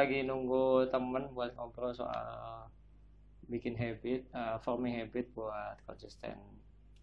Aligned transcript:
lagi 0.00 0.24
nunggu 0.24 0.88
temen 0.88 1.28
buat 1.36 1.52
ngobrol 1.60 1.92
soal 1.92 2.64
bikin 3.52 3.76
habit, 3.76 4.24
uh, 4.32 4.56
forming 4.64 4.96
habit 4.96 5.28
buat 5.36 5.76
konsisten 5.84 6.40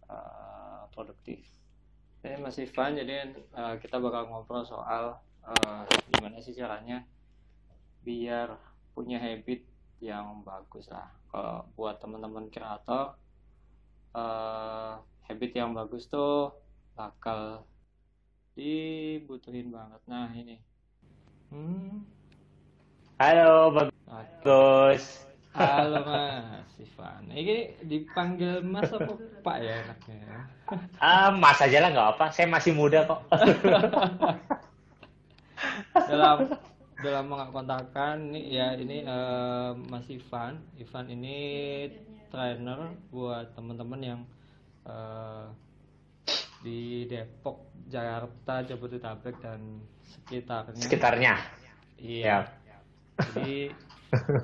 uh, 0.09 0.89
produktif. 0.89 1.45
Ini 2.25 2.41
masih 2.41 2.65
fun, 2.65 2.97
jadi 2.97 3.37
uh, 3.53 3.77
kita 3.77 4.01
bakal 4.01 4.25
ngobrol 4.33 4.65
soal 4.65 5.21
uh, 5.45 5.85
gimana 6.09 6.41
sih 6.41 6.57
caranya 6.57 7.05
biar 8.01 8.57
punya 8.97 9.21
habit 9.21 9.61
yang 10.01 10.41
bagus 10.41 10.89
lah. 10.89 11.13
Kalau 11.29 11.69
buat 11.77 12.01
teman-teman 12.01 12.49
kreator, 12.49 13.13
uh, 14.17 14.97
habit 15.29 15.51
yang 15.53 15.77
bagus 15.77 16.09
tuh 16.09 16.49
bakal 16.97 17.61
dibutuhin 18.57 19.69
banget. 19.69 20.01
Nah 20.09 20.33
ini. 20.33 20.57
Hmm. 21.53 22.16
Halo, 23.17 23.73
bagus. 23.73 25.25
Halo 25.57 26.05
Mas 26.05 26.69
Ivan. 26.77 27.25
Ini 27.33 27.73
dipanggil 27.81 28.61
Mas 28.61 28.93
apa 28.93 29.09
Pak 29.41 29.57
ya 29.57 29.81
enaknya? 29.81 30.45
Ah, 31.01 31.33
Mas 31.33 31.57
aja 31.57 31.81
lah 31.81 31.89
nggak 31.97 32.09
apa. 32.13 32.25
Saya 32.29 32.45
masih 32.45 32.77
muda 32.77 33.09
kok. 33.09 33.25
dalam 36.13 36.45
dalam 37.01 37.25
nggak 37.25 37.51
kontakan 37.57 38.37
nih 38.37 38.45
ya 38.53 38.67
ini 38.77 39.01
uh, 39.01 39.73
Mas 39.89 40.05
Ivan. 40.13 40.61
Ivan 40.77 41.09
ini 41.09 41.37
trainer 42.29 42.93
buat 43.09 43.49
teman-teman 43.57 44.01
yang 44.05 44.21
uh, 44.85 45.49
di 46.61 47.09
Depok, 47.09 47.65
Jakarta, 47.89 48.61
Jabodetabek 48.61 49.41
dan 49.41 49.81
sekitarnya. 50.05 50.85
Sekitarnya. 50.85 51.33
Iya. 51.97 52.56
Jadi 53.17 53.73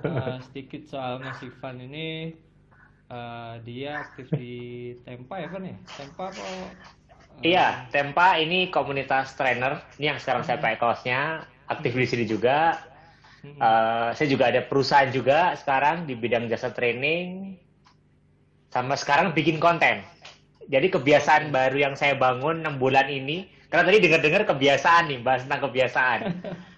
uh, 0.08 0.38
sedikit 0.50 0.82
soal 0.90 1.22
Mas 1.22 1.40
Ivan 1.46 1.78
ini 1.80 2.34
uh, 3.14 3.62
dia 3.62 4.02
aktif 4.02 4.28
di 4.34 4.56
Tempa 5.06 5.40
ya 5.42 5.48
kan 5.54 5.62
ya? 5.64 5.78
Tempa 5.98 6.26
kok? 6.34 6.42
Uh... 6.42 6.68
Iya, 7.42 7.90
Tempa 7.90 8.38
ini 8.42 8.70
komunitas 8.74 9.38
trainer. 9.38 9.82
Ini 9.98 10.16
yang 10.16 10.20
sekarang 10.22 10.44
saya 10.46 10.58
pakai 10.62 10.78
kaosnya. 10.82 11.46
Aktif 11.70 11.96
di 11.96 12.08
sini 12.08 12.26
juga. 12.28 12.78
Uh, 13.44 14.16
saya 14.16 14.28
juga 14.32 14.48
ada 14.48 14.64
perusahaan 14.64 15.12
juga 15.12 15.52
sekarang 15.60 16.08
di 16.08 16.16
bidang 16.16 16.48
jasa 16.48 16.72
training. 16.72 17.60
Sama 18.72 18.96
sekarang 18.96 19.36
bikin 19.36 19.60
konten. 19.60 20.02
Jadi 20.72 20.88
kebiasaan 20.88 21.52
baru 21.52 21.76
yang 21.76 21.96
saya 22.00 22.16
bangun 22.16 22.64
6 22.64 22.80
bulan 22.80 23.12
ini, 23.12 23.52
karena 23.68 23.84
tadi 23.84 24.00
dengar-dengar 24.00 24.48
kebiasaan 24.48 25.12
nih, 25.12 25.20
bahas 25.20 25.44
tentang 25.44 25.68
kebiasaan. 25.68 26.20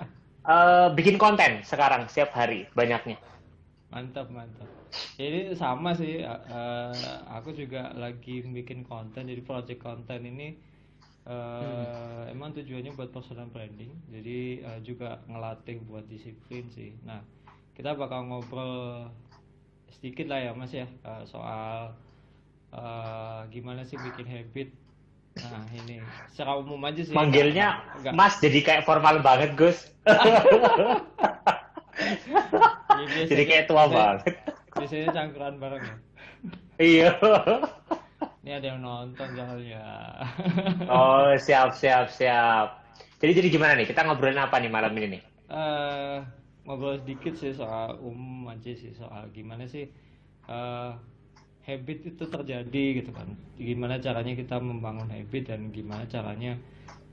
uh, 0.46 0.88
bikin 0.94 1.18
konten 1.18 1.62
sekarang 1.66 2.06
setiap 2.08 2.34
hari 2.38 2.70
banyaknya. 2.78 3.18
Mantap 3.90 4.30
mantap. 4.30 4.70
Jadi 5.20 5.52
sama 5.58 5.92
sih, 5.92 6.24
uh, 6.24 6.94
aku 7.28 7.52
juga 7.52 7.92
lagi 7.98 8.46
bikin 8.46 8.88
konten. 8.88 9.28
Jadi 9.28 9.42
project 9.44 9.84
konten 9.84 10.24
ini 10.24 10.56
uh, 11.28 12.26
hmm. 12.26 12.34
emang 12.34 12.56
tujuannya 12.56 12.96
buat 12.96 13.12
personal 13.12 13.52
branding. 13.52 13.92
Jadi 14.14 14.64
uh, 14.64 14.80
juga 14.86 15.20
ngelatih 15.28 15.84
buat 15.84 16.08
disiplin 16.08 16.70
sih. 16.72 16.96
Nah 17.04 17.20
kita 17.76 17.92
bakal 17.92 18.32
ngobrol 18.32 19.12
sedikit 19.92 20.32
lah 20.32 20.40
ya 20.40 20.52
mas 20.56 20.72
ya 20.72 20.88
uh, 21.04 21.24
soal 21.28 21.92
uh, 22.72 23.44
gimana 23.52 23.84
sih 23.84 24.00
bikin 24.00 24.28
habit 24.28 24.72
Nah 25.36 25.67
ini 25.75 26.00
secara 26.31 26.55
umum 26.59 26.80
aja 26.88 27.02
sih. 27.03 27.11
Manggilnya 27.11 27.83
enggak. 28.00 28.14
Mas 28.16 28.39
jadi 28.39 28.59
kayak 28.64 28.83
formal 28.88 29.19
banget 29.19 29.55
Gus. 29.59 29.91
ya, 32.95 33.23
jadi 33.28 33.44
kayak 33.44 33.66
tua 33.67 33.89
biasanya, 33.89 33.95
banget. 33.95 34.19
Biasanya 34.75 35.08
cangkuran 35.11 35.56
bareng 35.59 35.84
ya. 35.84 35.95
Iya. 36.75 37.12
Ini 38.45 38.51
ada 38.62 38.68
yang 38.68 38.79
nonton 38.85 39.28
soalnya. 39.34 39.85
oh 40.91 41.34
siap 41.35 41.74
siap 41.74 42.13
siap. 42.13 42.84
Jadi 43.19 43.31
jadi 43.41 43.47
gimana 43.50 43.74
nih? 43.79 43.90
Kita 43.90 44.06
ngobrolin 44.06 44.38
apa 44.38 44.62
nih 44.62 44.69
malam 44.69 44.94
ini 44.95 45.18
nih? 45.18 45.22
Uh, 45.50 46.22
ngobrol 46.66 46.97
sedikit 46.97 47.38
sih 47.38 47.53
soal 47.53 47.97
umum 48.01 48.50
aja 48.50 48.74
sih 48.74 48.90
soal 48.97 49.29
gimana 49.29 49.69
sih 49.69 49.85
uh, 50.50 50.97
habit 51.66 52.14
itu 52.14 52.24
terjadi 52.30 52.86
gitu 53.02 53.12
kan. 53.12 53.34
Gimana 53.58 53.98
caranya 53.98 54.34
kita 54.38 54.62
membangun 54.62 55.09
habit 55.09 55.50
dan 55.50 55.74
gimana 55.74 56.06
caranya 56.06 56.62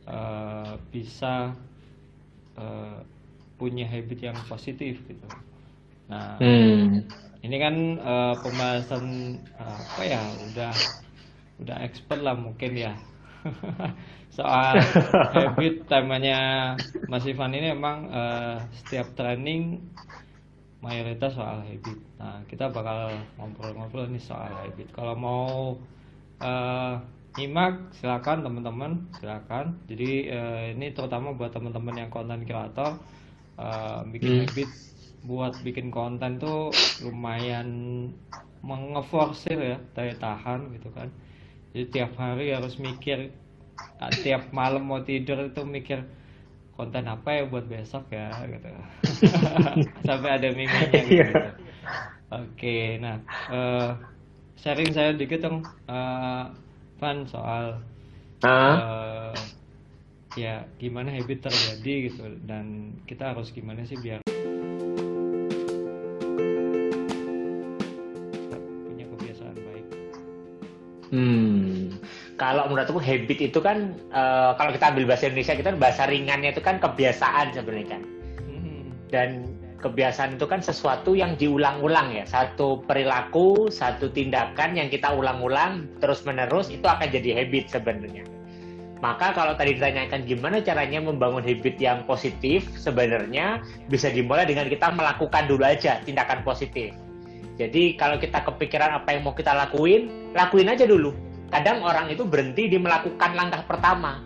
uh, 0.04 0.76
bisa 0.92 1.56
uh, 2.60 3.00
punya 3.56 3.88
habit 3.88 4.20
yang 4.20 4.36
positif 4.46 5.00
gitu. 5.08 5.28
Nah 6.12 6.36
hmm. 6.36 7.08
ini 7.40 7.56
kan 7.56 7.74
uh, 8.04 8.34
pembahasan 8.44 9.36
uh, 9.56 9.78
apa 9.96 10.02
ya 10.04 10.22
udah 10.52 10.72
udah 11.64 11.76
expert 11.80 12.20
lah 12.20 12.36
mungkin 12.36 12.76
ya. 12.76 12.92
Soal 14.36 14.80
habit 15.36 15.88
temanya 15.88 16.72
Mas 17.08 17.24
Ivan 17.24 17.56
ini 17.56 17.72
emang 17.72 18.08
uh, 18.12 18.60
setiap 18.84 19.16
training 19.16 19.80
mayoritas 20.82 21.38
soal 21.38 21.62
habit. 21.62 21.98
Nah, 22.18 22.42
kita 22.50 22.68
bakal 22.74 23.14
ngobrol-ngobrol 23.38 24.10
nih 24.10 24.20
soal 24.20 24.50
habit. 24.50 24.90
Kalau 24.90 25.14
mau 25.14 25.78
uh, 26.42 26.94
nyimak 27.38 27.94
silakan 27.96 28.42
teman-teman, 28.42 29.06
silakan. 29.16 29.78
Jadi 29.86 30.28
uh, 30.28 30.74
ini 30.74 30.90
terutama 30.90 31.32
buat 31.32 31.54
teman-teman 31.54 32.02
yang 32.02 32.10
konten 32.10 32.42
kreator 32.42 32.98
uh, 33.56 34.02
bikin 34.10 34.42
hmm. 34.42 34.42
habit 34.50 34.70
buat 35.22 35.54
bikin 35.62 35.94
konten 35.94 36.42
tuh 36.42 36.74
lumayan 37.06 38.10
mengeforsir 38.58 39.54
ya 39.54 39.78
daya 39.94 40.18
tahan 40.18 40.74
gitu 40.74 40.90
kan. 40.90 41.08
Jadi 41.72 41.84
tiap 41.94 42.18
hari 42.18 42.50
harus 42.50 42.76
mikir 42.82 43.30
tiap 44.26 44.50
malam 44.50 44.82
mau 44.90 44.98
tidur 45.06 45.38
itu 45.46 45.62
mikir 45.62 46.02
konten 46.72 47.04
apa 47.04 47.28
ya 47.36 47.42
buat 47.46 47.68
besok 47.68 48.08
ya 48.08 48.32
gitu 48.48 48.68
sampai 50.08 50.30
ada 50.40 50.48
miminya 50.56 50.88
gitu, 50.88 51.10
iya. 51.20 51.26
gitu. 51.28 51.50
oke 52.32 52.78
nah 53.02 53.16
uh, 53.52 53.90
sharing 54.56 54.90
saya 54.94 55.12
dikit 55.12 55.44
dong 55.44 55.60
uh, 55.90 56.48
Van 57.02 57.26
soal 57.26 57.82
uh, 58.46 59.34
ya 60.38 60.64
gimana 60.80 61.12
habit 61.12 61.44
terjadi 61.44 61.94
gitu 62.08 62.24
dan 62.48 62.96
kita 63.04 63.36
harus 63.36 63.52
gimana 63.52 63.84
sih 63.84 64.00
biar 64.00 64.21
menurut 72.72 72.88
aku 72.88 73.00
habit 73.04 73.38
itu 73.38 73.58
kan 73.60 73.92
uh, 74.10 74.56
kalau 74.56 74.72
kita 74.72 74.90
ambil 74.90 75.04
bahasa 75.12 75.28
Indonesia 75.28 75.54
kita 75.54 75.70
bahasa 75.76 76.08
ringannya 76.08 76.50
itu 76.56 76.64
kan 76.64 76.80
kebiasaan 76.80 77.52
sebenarnya 77.52 77.88
kan. 77.98 78.02
Hmm. 78.42 78.88
dan 79.12 79.28
kebiasaan 79.82 80.38
itu 80.38 80.46
kan 80.46 80.62
sesuatu 80.62 81.12
yang 81.12 81.34
diulang-ulang 81.36 82.14
ya. 82.14 82.24
Satu 82.24 82.80
perilaku 82.86 83.68
satu 83.68 84.08
tindakan 84.08 84.78
yang 84.78 84.88
kita 84.88 85.10
ulang-ulang 85.12 85.90
terus 85.98 86.22
menerus 86.22 86.70
itu 86.70 86.86
akan 86.86 87.10
jadi 87.10 87.44
habit 87.44 87.68
sebenarnya. 87.68 88.24
Maka 89.02 89.34
kalau 89.34 89.58
tadi 89.58 89.74
ditanyakan 89.74 90.22
gimana 90.22 90.62
caranya 90.62 91.02
membangun 91.02 91.42
habit 91.42 91.74
yang 91.82 92.06
positif 92.06 92.62
sebenarnya 92.78 93.58
bisa 93.90 94.06
dimulai 94.06 94.46
dengan 94.46 94.70
kita 94.70 94.94
melakukan 94.94 95.50
dulu 95.50 95.66
aja 95.66 95.98
tindakan 96.06 96.46
positif. 96.46 96.94
Jadi 97.58 97.98
kalau 97.98 98.16
kita 98.22 98.46
kepikiran 98.46 99.02
apa 99.02 99.12
yang 99.12 99.26
mau 99.26 99.34
kita 99.34 99.52
lakuin 99.52 100.32
lakuin 100.32 100.70
aja 100.70 100.86
dulu 100.86 101.31
kadang 101.52 101.84
orang 101.84 102.08
itu 102.08 102.24
berhenti 102.24 102.72
di 102.72 102.80
melakukan 102.80 103.36
langkah 103.36 103.62
pertama. 103.68 104.24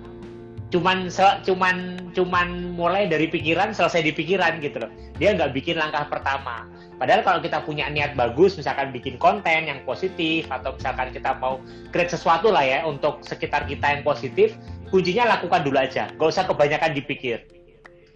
Cuman 0.71 1.11
cuman 1.43 1.77
cuman 2.15 2.47
mulai 2.75 3.11
dari 3.11 3.27
pikiran 3.27 3.75
selesai 3.75 4.07
di 4.07 4.13
pikiran 4.15 4.63
gitu 4.63 4.87
loh. 4.87 4.91
Dia 5.19 5.35
nggak 5.35 5.51
bikin 5.51 5.77
langkah 5.77 6.07
pertama. 6.07 6.71
Padahal 6.97 7.21
kalau 7.27 7.45
kita 7.45 7.61
punya 7.67 7.91
niat 7.93 8.17
bagus 8.17 8.57
misalkan 8.57 8.89
bikin 8.95 9.21
konten 9.21 9.69
yang 9.69 9.85
positif 9.85 10.49
atau 10.49 10.73
misalkan 10.79 11.13
kita 11.13 11.37
mau 11.37 11.61
create 11.93 12.15
sesuatu 12.15 12.49
lah 12.49 12.65
ya 12.65 12.79
untuk 12.89 13.21
sekitar 13.21 13.69
kita 13.69 13.99
yang 13.99 14.03
positif 14.07 14.57
kuncinya 14.89 15.37
lakukan 15.37 15.61
dulu 15.67 15.77
aja. 15.77 16.09
Gak 16.15 16.29
usah 16.31 16.49
kebanyakan 16.49 16.95
dipikir. 16.95 17.45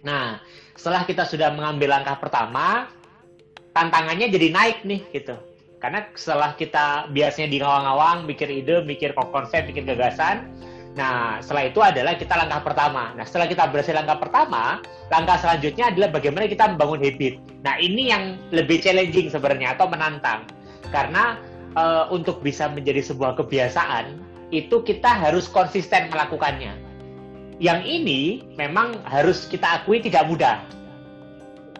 Nah 0.01 0.41
setelah 0.73 1.05
kita 1.05 1.27
sudah 1.27 1.53
mengambil 1.53 1.93
langkah 1.93 2.17
pertama 2.17 2.89
tantangannya 3.75 4.27
jadi 4.31 4.47
naik 4.49 4.77
nih 4.83 5.01
gitu 5.13 5.35
karena 5.81 6.05
setelah 6.13 6.53
kita 6.53 7.09
biasanya 7.09 7.49
di 7.49 7.57
ngawang-ngawang, 7.57 8.29
mikir 8.29 8.45
ide, 8.53 8.85
mikir 8.85 9.17
konsep, 9.17 9.65
mikir 9.65 9.81
gagasan, 9.81 10.45
nah 10.93 11.41
setelah 11.41 11.73
itu 11.73 11.81
adalah 11.81 12.13
kita 12.13 12.37
langkah 12.37 12.61
pertama. 12.61 13.17
Nah 13.17 13.25
setelah 13.25 13.49
kita 13.49 13.65
berhasil 13.65 13.97
langkah 13.97 14.21
pertama, 14.21 14.77
langkah 15.09 15.41
selanjutnya 15.41 15.89
adalah 15.89 16.13
bagaimana 16.13 16.45
kita 16.45 16.69
membangun 16.69 17.01
habit. 17.01 17.41
Nah 17.65 17.81
ini 17.81 18.13
yang 18.13 18.37
lebih 18.53 18.77
challenging 18.77 19.33
sebenarnya 19.33 19.73
atau 19.73 19.89
menantang. 19.89 20.45
Karena 20.93 21.41
e, 21.73 21.83
untuk 22.13 22.45
bisa 22.45 22.69
menjadi 22.69 23.01
sebuah 23.01 23.41
kebiasaan, 23.41 24.21
itu 24.53 24.85
kita 24.85 25.09
harus 25.09 25.49
konsisten 25.49 26.13
melakukannya. 26.13 26.77
Yang 27.57 27.81
ini 27.89 28.21
memang 28.53 29.01
harus 29.09 29.49
kita 29.49 29.81
akui 29.81 29.97
tidak 29.97 30.29
mudah 30.29 30.61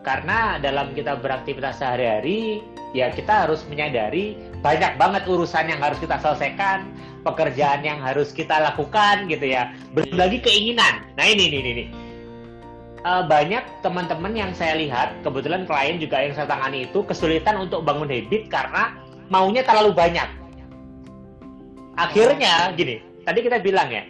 karena 0.02 0.58
dalam 0.58 0.98
kita 0.98 1.22
beraktivitas 1.22 1.78
sehari-hari 1.78 2.66
ya 2.98 3.14
kita 3.14 3.46
harus 3.48 3.62
menyadari 3.70 4.34
banyak 4.66 4.98
banget 4.98 5.24
urusan 5.30 5.70
yang 5.70 5.78
harus 5.82 5.98
kita 6.02 6.18
selesaikan 6.18 6.90
pekerjaan 7.22 7.86
yang 7.86 8.02
harus 8.02 8.34
kita 8.34 8.58
lakukan 8.58 9.30
gitu 9.30 9.46
ya. 9.46 9.74
Belum 9.94 10.18
lagi 10.18 10.42
keinginan. 10.42 11.06
Nah 11.18 11.26
ini 11.30 11.54
ini 11.54 11.60
ini 11.62 11.86
uh, 13.06 13.24
banyak 13.30 13.62
teman-teman 13.86 14.34
yang 14.34 14.52
saya 14.58 14.78
lihat 14.78 15.14
kebetulan 15.22 15.70
klien 15.70 16.02
juga 16.02 16.18
yang 16.18 16.34
saya 16.34 16.50
tangani 16.50 16.90
itu 16.90 17.06
kesulitan 17.06 17.62
untuk 17.62 17.86
bangun 17.86 18.10
habit 18.10 18.50
karena 18.50 18.98
maunya 19.30 19.62
terlalu 19.62 19.94
banyak. 19.94 20.28
Akhirnya 22.02 22.74
gini 22.74 23.06
tadi 23.22 23.40
kita 23.46 23.62
bilang 23.62 23.94
ya 23.94 24.02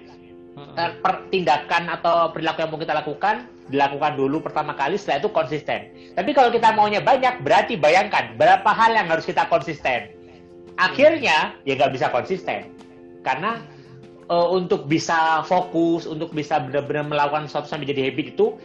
tindakan 1.31 1.83
atau 1.99 2.31
perilaku 2.31 2.63
yang 2.63 2.71
mau 2.71 2.79
kita 2.79 2.95
lakukan 2.95 3.50
dilakukan 3.71 4.19
dulu 4.19 4.43
pertama 4.43 4.75
kali 4.75 4.99
setelah 4.99 5.23
itu 5.23 5.31
konsisten. 5.31 5.79
Tapi 6.13 6.31
kalau 6.35 6.51
kita 6.51 6.75
maunya 6.75 6.99
banyak 6.99 7.41
berarti 7.41 7.79
bayangkan 7.79 8.35
berapa 8.35 8.67
hal 8.67 8.93
yang 8.93 9.07
harus 9.07 9.23
kita 9.23 9.47
konsisten. 9.47 10.11
Akhirnya 10.75 11.55
ya 11.63 11.73
nggak 11.79 11.95
bisa 11.95 12.11
konsisten 12.11 12.71
karena 13.23 13.63
uh, 14.27 14.47
untuk 14.51 14.85
bisa 14.85 15.41
fokus, 15.47 16.07
untuk 16.07 16.31
bisa 16.35 16.59
benar-benar 16.59 17.07
melakukan 17.07 17.47
sesuatu 17.47 17.67
sampai 17.71 17.87
jadi 17.89 18.11
habit 18.11 18.37
itu 18.37 18.55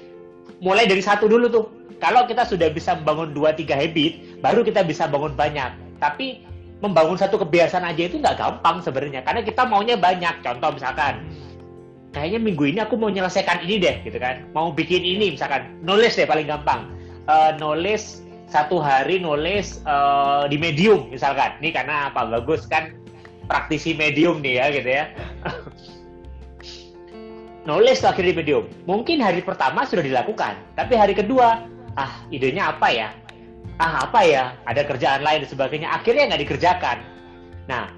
mulai 0.60 0.86
dari 0.90 1.00
satu 1.00 1.30
dulu 1.30 1.46
tuh. 1.48 1.66
Kalau 1.96 2.28
kita 2.28 2.44
sudah 2.44 2.68
bisa 2.68 2.92
membangun 3.00 3.32
dua 3.32 3.56
tiga 3.56 3.72
habit, 3.72 4.40
baru 4.44 4.60
kita 4.60 4.84
bisa 4.84 5.08
bangun 5.08 5.32
banyak. 5.32 5.72
Tapi 5.96 6.44
membangun 6.84 7.16
satu 7.16 7.40
kebiasaan 7.40 7.88
aja 7.88 8.04
itu 8.04 8.20
nggak 8.20 8.36
gampang 8.36 8.84
sebenarnya 8.84 9.24
karena 9.24 9.40
kita 9.40 9.64
maunya 9.64 9.96
banyak. 9.96 10.44
Contoh 10.44 10.76
misalkan 10.76 11.24
kayaknya 12.16 12.40
minggu 12.40 12.64
ini 12.72 12.80
aku 12.80 12.96
mau 12.96 13.12
menyelesaikan 13.12 13.60
ini 13.68 13.76
deh 13.76 14.00
gitu 14.08 14.16
kan. 14.16 14.48
Mau 14.56 14.72
bikin 14.72 15.04
ini 15.04 15.36
misalkan. 15.36 15.68
Nulis 15.84 16.16
deh 16.16 16.24
paling 16.24 16.48
gampang. 16.48 16.88
Uh, 17.28 17.52
nulis 17.60 18.24
satu 18.48 18.80
hari 18.80 19.20
nulis 19.20 19.84
uh, 19.84 20.48
di 20.48 20.56
medium 20.56 21.12
misalkan. 21.12 21.60
Ini 21.60 21.76
karena 21.76 22.08
apa 22.08 22.24
bagus 22.24 22.64
kan 22.64 22.96
praktisi 23.52 23.92
medium 23.92 24.40
nih 24.40 24.64
ya 24.64 24.66
gitu 24.72 24.88
ya. 24.88 25.04
Nulis 27.68 28.00
lagi 28.00 28.24
di 28.24 28.32
medium. 28.32 28.64
Mungkin 28.88 29.20
hari 29.20 29.44
pertama 29.44 29.84
sudah 29.84 30.00
dilakukan 30.00 30.56
tapi 30.72 30.96
hari 30.96 31.12
kedua 31.12 31.68
ah 32.00 32.12
idenya 32.32 32.72
apa 32.72 32.88
ya? 32.88 33.12
Ah 33.76 34.08
apa 34.08 34.24
ya? 34.24 34.56
Ada 34.64 34.88
kerjaan 34.88 35.20
lain 35.20 35.44
dan 35.44 35.50
sebagainya. 35.52 35.92
Akhirnya 35.92 36.32
nggak 36.32 36.48
dikerjakan. 36.48 36.96
Nah 37.68 37.92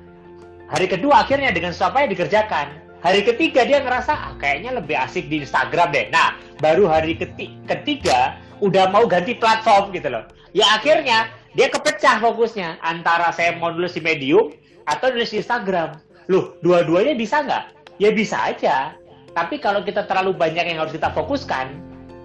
hari 0.66 0.90
kedua 0.90 1.22
akhirnya 1.22 1.54
dengan 1.54 1.70
siapa 1.70 2.02
yang 2.02 2.10
dikerjakan 2.10 2.87
Hari 2.98 3.22
ketiga 3.22 3.62
dia 3.62 3.78
ngerasa 3.78 4.10
ah, 4.10 4.34
kayaknya 4.42 4.74
lebih 4.74 4.98
asik 4.98 5.30
di 5.30 5.46
Instagram 5.46 5.94
deh. 5.94 6.10
Nah, 6.10 6.34
baru 6.58 6.90
hari 6.90 7.14
keti 7.14 7.54
ketiga 7.70 8.34
udah 8.58 8.90
mau 8.90 9.06
ganti 9.06 9.38
platform 9.38 9.94
gitu 9.94 10.10
loh. 10.10 10.26
Ya 10.50 10.66
akhirnya 10.74 11.30
dia 11.54 11.70
kepecah 11.70 12.18
fokusnya 12.18 12.82
antara 12.82 13.30
saya 13.30 13.54
mau 13.54 13.70
nulis 13.70 13.94
di 13.94 14.02
Medium 14.02 14.50
atau 14.90 15.14
nulis 15.14 15.30
di 15.30 15.38
Instagram. 15.38 16.02
Loh, 16.26 16.58
dua-duanya 16.66 17.14
bisa 17.14 17.46
nggak? 17.46 17.64
Ya 18.02 18.10
bisa 18.10 18.34
aja. 18.34 18.98
Tapi 19.30 19.62
kalau 19.62 19.86
kita 19.86 20.02
terlalu 20.10 20.34
banyak 20.34 20.66
yang 20.66 20.82
harus 20.82 20.90
kita 20.90 21.14
fokuskan, 21.14 21.70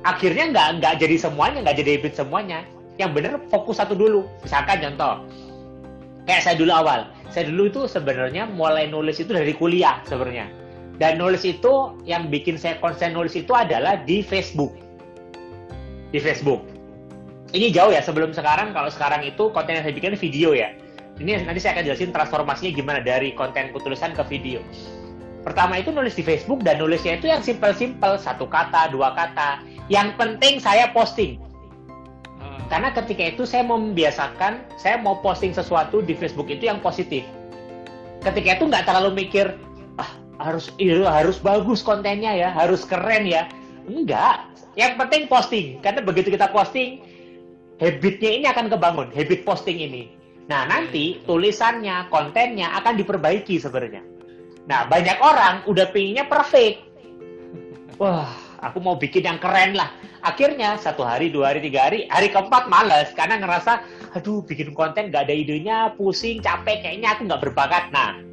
akhirnya 0.09 0.49
nggak 0.49 0.67
nggak 0.81 0.93
jadi 0.97 1.21
semuanya, 1.21 1.69
nggak 1.69 1.77
jadi 1.85 1.89
habit 2.01 2.13
semuanya. 2.17 2.65
Yang 2.97 3.21
benar 3.21 3.33
fokus 3.53 3.77
satu 3.77 3.93
dulu. 3.93 4.25
Misalkan 4.41 4.81
contoh, 4.81 5.21
kayak 6.25 6.41
saya 6.41 6.57
dulu 6.57 6.73
awal. 6.73 7.05
Saya 7.29 7.45
dulu 7.53 7.69
itu 7.69 7.81
sebenarnya 7.85 8.49
mulai 8.49 8.89
nulis 8.89 9.21
itu 9.21 9.29
dari 9.29 9.53
kuliah 9.53 10.01
sebenarnya 10.09 10.62
dan 11.03 11.19
nulis 11.19 11.43
itu 11.43 11.91
yang 12.07 12.31
bikin 12.31 12.55
saya 12.55 12.79
konsen 12.79 13.11
nulis 13.11 13.35
itu 13.35 13.51
adalah 13.51 13.99
di 14.07 14.23
Facebook. 14.23 14.71
Di 16.15 16.23
Facebook. 16.23 16.63
Ini 17.51 17.75
jauh 17.75 17.91
ya 17.91 17.99
sebelum 17.99 18.31
sekarang. 18.31 18.71
Kalau 18.71 18.87
sekarang 18.87 19.27
itu 19.27 19.51
konten 19.51 19.75
yang 19.75 19.83
saya 19.83 19.91
bikin 19.91 20.15
video 20.15 20.55
ya. 20.55 20.71
Ini 21.19 21.43
nanti 21.43 21.59
saya 21.59 21.75
akan 21.75 21.91
jelasin 21.91 22.15
transformasinya 22.15 22.71
gimana 22.71 22.99
dari 23.03 23.35
konten 23.35 23.75
tulisan 23.75 24.15
ke 24.15 24.23
video. 24.31 24.63
Pertama 25.43 25.75
itu 25.75 25.91
nulis 25.91 26.15
di 26.15 26.23
Facebook 26.23 26.63
dan 26.63 26.79
nulisnya 26.79 27.19
itu 27.19 27.27
yang 27.27 27.43
simpel-simpel, 27.43 28.15
satu 28.15 28.47
kata, 28.47 28.95
dua 28.95 29.11
kata. 29.11 29.59
Yang 29.91 30.15
penting 30.15 30.63
saya 30.63 30.87
posting. 30.95 31.35
Karena 32.71 32.95
ketika 32.95 33.27
itu 33.27 33.43
saya 33.43 33.67
mau 33.67 33.75
membiasakan, 33.75 34.63
saya 34.79 35.03
mau 35.03 35.19
posting 35.19 35.51
sesuatu 35.51 35.99
di 35.99 36.15
Facebook 36.15 36.47
itu 36.47 36.71
yang 36.71 36.79
positif. 36.79 37.27
Ketika 38.23 38.55
itu 38.55 38.71
nggak 38.71 38.87
terlalu 38.87 39.27
mikir, 39.27 39.51
harus 40.43 40.69
iya, 40.75 41.07
harus 41.07 41.39
bagus 41.39 41.79
kontennya 41.79 42.35
ya, 42.35 42.49
harus 42.51 42.83
keren 42.83 43.23
ya. 43.23 43.47
Enggak. 43.87 44.51
Yang 44.75 44.93
penting 44.99 45.23
posting. 45.31 45.67
Karena 45.79 46.03
begitu 46.03 46.33
kita 46.33 46.51
posting, 46.51 46.99
habitnya 47.79 48.31
ini 48.35 48.45
akan 48.51 48.67
kebangun, 48.67 49.07
habit 49.15 49.47
posting 49.47 49.79
ini. 49.79 50.11
Nah, 50.51 50.67
nanti 50.67 51.23
tulisannya, 51.23 52.11
kontennya 52.11 52.75
akan 52.83 52.99
diperbaiki 52.99 53.55
sebenarnya. 53.63 54.03
Nah, 54.67 54.87
banyak 54.87 55.17
orang 55.23 55.63
udah 55.67 55.87
pinginnya 55.91 56.27
perfect. 56.27 56.83
Wah, 57.95 58.27
aku 58.59 58.83
mau 58.83 58.99
bikin 58.99 59.23
yang 59.23 59.39
keren 59.39 59.75
lah. 59.75 59.91
Akhirnya 60.23 60.79
satu 60.79 61.03
hari, 61.03 61.31
dua 61.31 61.51
hari, 61.51 61.59
tiga 61.63 61.87
hari, 61.91 62.07
hari 62.07 62.31
keempat 62.31 62.71
males 62.71 63.11
karena 63.11 63.39
ngerasa, 63.39 63.83
aduh 64.15 64.39
bikin 64.43 64.71
konten 64.71 65.11
gak 65.11 65.27
ada 65.27 65.35
idenya, 65.35 65.91
pusing, 65.99 66.39
capek, 66.39 66.79
kayaknya 66.79 67.11
aku 67.11 67.27
nggak 67.27 67.43
berbakat. 67.43 67.91
Nah, 67.91 68.23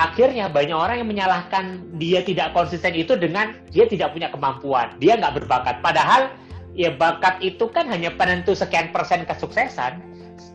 akhirnya 0.00 0.48
banyak 0.48 0.74
orang 0.76 1.04
yang 1.04 1.08
menyalahkan 1.08 1.84
dia 2.00 2.24
tidak 2.24 2.56
konsisten 2.56 2.96
itu 2.96 3.12
dengan 3.16 3.52
dia 3.68 3.84
tidak 3.84 4.16
punya 4.16 4.32
kemampuan, 4.32 4.96
dia 4.96 5.18
nggak 5.20 5.44
berbakat. 5.44 5.84
Padahal 5.84 6.32
ya 6.72 6.92
bakat 6.96 7.40
itu 7.44 7.68
kan 7.68 7.88
hanya 7.88 8.12
penentu 8.16 8.56
sekian 8.56 8.88
persen 8.90 9.28
kesuksesan. 9.28 10.00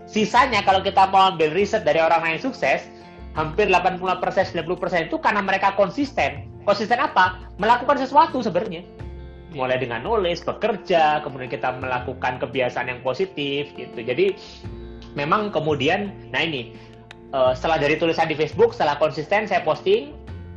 Sisanya 0.07 0.63
kalau 0.63 0.81
kita 0.81 1.11
mau 1.11 1.35
ambil 1.35 1.51
riset 1.51 1.83
dari 1.83 1.99
orang 1.99 2.23
lain 2.23 2.39
sukses, 2.39 2.87
hampir 3.37 3.69
80 3.69 4.01
persen, 4.17 4.43
90 4.49 4.81
persen 4.81 4.99
itu 5.05 5.19
karena 5.21 5.43
mereka 5.43 5.77
konsisten. 5.77 6.49
Konsisten 6.63 6.97
apa? 6.97 7.47
Melakukan 7.61 8.01
sesuatu 8.01 8.41
sebenarnya. 8.41 8.83
Mulai 9.55 9.79
dengan 9.79 10.03
nulis, 10.03 10.43
bekerja, 10.43 11.23
kemudian 11.23 11.47
kita 11.47 11.75
melakukan 11.79 12.39
kebiasaan 12.39 12.91
yang 12.91 12.99
positif 13.05 13.71
gitu. 13.75 13.99
Jadi 13.99 14.35
memang 15.15 15.53
kemudian, 15.53 16.11
nah 16.33 16.43
ini 16.43 16.75
uh, 17.31 17.51
setelah 17.56 17.81
dari 17.81 17.95
tulisan 18.00 18.27
di 18.29 18.35
Facebook, 18.35 18.75
setelah 18.75 19.00
konsisten 19.00 19.47
saya 19.47 19.63
posting, 19.63 20.13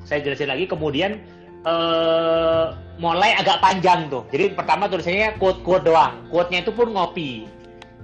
saya 0.06 0.22
jelasin 0.22 0.50
lagi, 0.50 0.66
kemudian 0.66 1.22
uh, 1.64 2.76
mulai 2.98 3.34
agak 3.38 3.62
panjang 3.62 4.10
tuh. 4.12 4.26
Jadi 4.28 4.54
pertama 4.54 4.90
tulisannya 4.90 5.38
quote-quote 5.40 5.86
doang, 5.86 6.26
quote-nya 6.28 6.66
itu 6.66 6.72
pun 6.74 6.92
ngopi. 6.92 7.46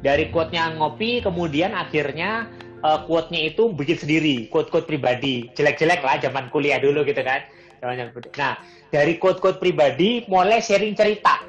Dari 0.00 0.30
quote-nya 0.30 0.76
ngopi, 0.76 1.24
kemudian 1.24 1.74
akhirnya 1.74 2.46
uh, 2.86 3.02
quote-nya 3.04 3.50
itu 3.52 3.72
bikin 3.74 3.98
sendiri, 3.98 4.36
quote-quote 4.48 4.86
pribadi. 4.86 5.50
Jelek-jelek 5.56 6.00
lah 6.04 6.20
zaman 6.22 6.48
kuliah 6.54 6.78
dulu 6.78 7.02
gitu 7.02 7.20
kan. 7.26 7.42
Nah, 8.38 8.58
dari 8.88 9.20
quote-quote 9.20 9.60
pribadi 9.60 10.24
mulai 10.26 10.58
sharing 10.64 10.96
cerita. 10.96 11.44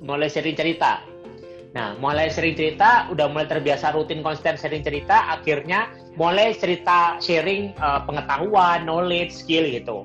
Mulai 0.00 0.28
sharing 0.28 0.56
cerita. 0.56 1.16
Nah, 1.76 1.92
mulai 2.00 2.32
sering 2.32 2.56
cerita, 2.56 3.04
udah 3.12 3.28
mulai 3.28 3.44
terbiasa 3.44 3.92
rutin 3.92 4.24
konsisten 4.24 4.56
sering 4.56 4.80
cerita, 4.80 5.28
akhirnya 5.28 5.92
mulai 6.16 6.56
cerita 6.56 7.20
sharing 7.20 7.76
uh, 7.80 8.02
pengetahuan, 8.04 8.88
knowledge, 8.88 9.32
skill 9.32 9.68
gitu. 9.68 10.02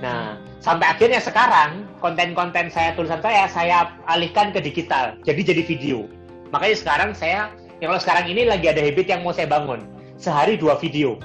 Nah, 0.00 0.40
sampai 0.58 0.90
akhirnya 0.90 1.22
sekarang 1.22 1.86
konten-konten 2.02 2.72
saya 2.72 2.96
tulisan 2.98 3.22
saya 3.22 3.46
saya 3.46 3.94
alihkan 4.10 4.50
ke 4.50 4.58
digital, 4.58 5.14
jadi 5.22 5.54
jadi 5.54 5.62
video. 5.62 6.10
Makanya 6.50 6.76
sekarang 6.76 7.10
saya, 7.14 7.54
ya 7.78 7.86
kalau 7.86 8.00
sekarang 8.02 8.26
ini 8.26 8.48
lagi 8.48 8.66
ada 8.66 8.82
habit 8.82 9.06
yang 9.06 9.22
mau 9.22 9.30
saya 9.30 9.46
bangun, 9.46 9.86
sehari 10.18 10.58
dua 10.58 10.74
video. 10.80 11.16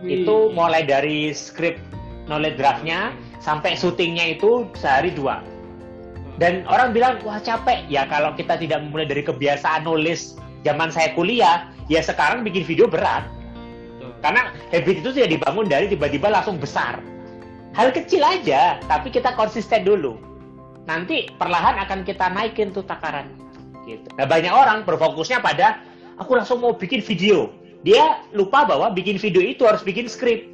Wih. 0.00 0.24
Itu 0.24 0.50
mulai 0.56 0.88
dari 0.88 1.30
script 1.36 1.78
knowledge 2.26 2.56
draftnya 2.56 3.12
sampai 3.44 3.76
syutingnya 3.76 4.38
itu 4.38 4.64
sehari 4.72 5.12
dua 5.12 5.44
dan 6.40 6.64
orang 6.64 6.96
bilang, 6.96 7.20
wah 7.22 7.38
capek. 7.42 7.84
Ya 7.92 8.08
kalau 8.08 8.32
kita 8.32 8.56
tidak 8.56 8.80
memulai 8.82 9.04
dari 9.04 9.22
kebiasaan 9.22 9.84
nulis 9.84 10.34
zaman 10.62 10.90
saya 10.90 11.14
kuliah, 11.14 11.70
ya 11.86 12.02
sekarang 12.02 12.42
bikin 12.46 12.66
video 12.66 12.86
berat. 12.90 13.26
Karena 14.22 14.54
habit 14.70 15.02
itu 15.02 15.10
tidak 15.10 15.30
dibangun 15.38 15.66
dari 15.66 15.90
tiba-tiba 15.90 16.30
langsung 16.30 16.58
besar. 16.58 17.02
Hal 17.74 17.90
kecil 17.90 18.22
aja, 18.22 18.78
tapi 18.86 19.10
kita 19.10 19.34
konsisten 19.34 19.82
dulu. 19.82 20.14
Nanti 20.86 21.26
perlahan 21.38 21.78
akan 21.82 22.06
kita 22.06 22.30
naikin 22.30 22.70
tuh 22.70 22.86
takaran. 22.86 23.34
Gitu. 23.82 24.06
Nah 24.14 24.26
banyak 24.30 24.54
orang 24.54 24.86
berfokusnya 24.86 25.42
pada, 25.42 25.82
aku 26.22 26.38
langsung 26.38 26.62
mau 26.62 26.74
bikin 26.74 27.02
video. 27.02 27.50
Dia 27.82 28.22
lupa 28.30 28.62
bahwa 28.62 28.94
bikin 28.94 29.18
video 29.18 29.42
itu 29.42 29.66
harus 29.66 29.82
bikin 29.82 30.06
skrip. 30.06 30.46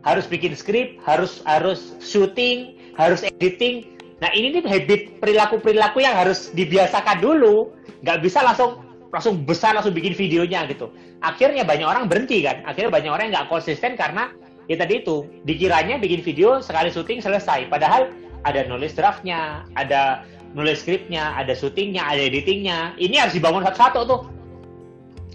Harus 0.00 0.24
bikin 0.24 0.56
skrip, 0.56 0.96
harus 1.04 1.44
harus 1.44 1.92
syuting, 2.00 2.72
harus 2.96 3.20
editing, 3.20 3.98
Nah 4.18 4.30
ini 4.34 4.58
nih 4.58 4.66
habit 4.66 5.22
perilaku-perilaku 5.22 6.02
yang 6.02 6.14
harus 6.18 6.50
dibiasakan 6.50 7.22
dulu. 7.22 7.70
Nggak 8.02 8.18
bisa 8.22 8.42
langsung 8.42 8.82
langsung 9.08 9.40
besar 9.42 9.72
langsung 9.72 9.96
bikin 9.96 10.12
videonya 10.12 10.68
gitu. 10.68 10.92
Akhirnya 11.20 11.64
banyak 11.64 11.86
orang 11.88 12.04
berhenti 12.06 12.44
kan. 12.44 12.60
Akhirnya 12.64 12.92
banyak 12.92 13.08
orang 13.08 13.24
yang 13.28 13.34
nggak 13.40 13.48
konsisten 13.48 13.96
karena 13.96 14.28
ya 14.68 14.76
tadi 14.76 15.00
itu 15.00 15.24
dikiranya 15.42 15.96
bikin 15.96 16.20
video 16.20 16.60
sekali 16.60 16.92
syuting 16.92 17.24
selesai. 17.24 17.72
Padahal 17.72 18.12
ada 18.44 18.68
nulis 18.68 18.92
draftnya, 18.92 19.64
ada 19.74 20.22
nulis 20.52 20.84
skripnya, 20.84 21.32
ada 21.34 21.56
syutingnya, 21.56 22.04
ada 22.04 22.20
editingnya. 22.20 22.92
Ini 22.96 23.16
harus 23.18 23.32
dibangun 23.32 23.64
satu-satu 23.64 24.00
tuh. 24.04 24.20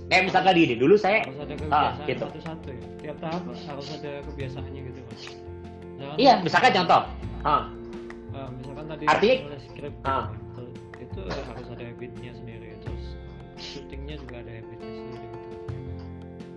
Kayak 0.05 0.29
misalkan 0.29 0.53
ini 0.53 0.75
dulu 0.77 0.93
saya 0.93 1.25
harus 1.25 1.39
ada 1.41 1.53
ah, 1.73 1.97
kebiasaan 1.97 2.05
gitu. 2.05 2.25
satu-satu 2.29 2.67
ya 2.69 2.85
tiap 3.01 3.17
tahap 3.17 3.41
harus 3.49 3.87
ada 3.97 4.11
kebiasaannya 4.29 4.81
gitu 4.85 4.99
mas 5.09 5.23
Misalkan- 5.25 6.17
Iya, 6.21 6.33
misalkan 6.45 6.71
contoh. 6.77 7.01
Ah, 7.41 7.63
Eh, 8.33 8.49
misalkan 8.61 8.85
tadi 8.89 9.03
Artinya- 9.09 9.39
nulis 9.49 9.63
skrip 9.65 9.93
Ah. 10.05 10.25
itu 11.01 11.19
harus 11.25 11.67
ada 11.73 11.83
habitnya 11.85 12.31
sendiri 12.33 12.52
syutingnya 13.73 14.15
juga 14.21 14.45
ada 14.45 14.51
habitnya 14.53 14.89
sendiri 14.93 15.25
gitu. 15.25 15.57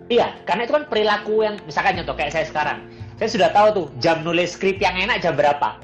Iya, 0.06 0.28
karena 0.46 0.62
itu 0.68 0.72
kan 0.76 0.84
perilaku 0.86 1.34
yang 1.42 1.56
misalkan 1.64 1.98
contoh 1.98 2.14
kayak 2.14 2.32
saya 2.36 2.44
sekarang. 2.46 2.78
Saya 3.16 3.28
sudah 3.32 3.48
tahu 3.50 3.68
tuh 3.72 3.86
jam 3.98 4.20
nulis 4.20 4.52
skrip 4.52 4.76
yang 4.78 4.94
enak 4.94 5.24
jam 5.24 5.34
berapa. 5.34 5.80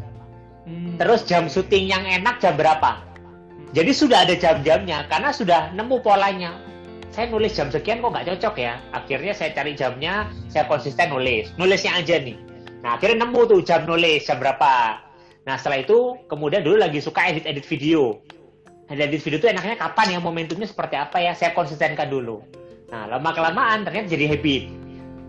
Hmm. 0.68 1.00
Terus 1.00 1.24
jam 1.24 1.48
syuting 1.48 1.88
yang 1.88 2.04
enak 2.04 2.38
jam 2.38 2.54
berapa. 2.54 3.02
Jadi 3.72 3.90
sudah 3.96 4.28
ada 4.28 4.36
jam-jamnya 4.36 5.08
karena 5.08 5.32
sudah 5.32 5.72
nemu 5.72 6.04
polanya. 6.04 6.60
Saya 7.08 7.28
nulis 7.32 7.56
jam 7.56 7.72
sekian 7.72 8.04
kok 8.04 8.12
nggak 8.12 8.28
cocok 8.36 8.54
ya. 8.60 8.76
Akhirnya 8.92 9.32
saya 9.32 9.56
cari 9.56 9.72
jamnya, 9.72 10.28
saya 10.52 10.68
konsisten 10.68 11.08
nulis. 11.08 11.48
Nulisnya 11.56 11.96
aja 11.96 12.20
nih. 12.20 12.36
Nah 12.84 13.00
akhirnya 13.00 13.24
nemu 13.24 13.40
tuh 13.48 13.60
jam 13.64 13.88
nulis 13.88 14.28
jam 14.28 14.36
berapa. 14.36 15.00
Nah 15.48 15.54
setelah 15.56 15.82
itu 15.82 16.20
kemudian 16.28 16.62
dulu 16.62 16.78
lagi 16.78 17.00
suka 17.00 17.32
edit-edit 17.32 17.64
video. 17.64 18.20
Edit 19.00 19.25
video 19.25 19.40
itu 19.40 19.49
enaknya 19.49 19.80
kapan 19.80 20.16
ya 20.16 20.18
momentumnya 20.20 20.68
seperti 20.68 21.00
apa 21.00 21.16
ya. 21.22 21.32
Saya 21.32 21.56
konsistenkan 21.56 22.12
dulu. 22.12 22.44
Nah 22.92 23.08
lama 23.08 23.32
kelamaan 23.32 23.88
ternyata 23.88 24.12
jadi 24.12 24.37
habit. 24.37 24.68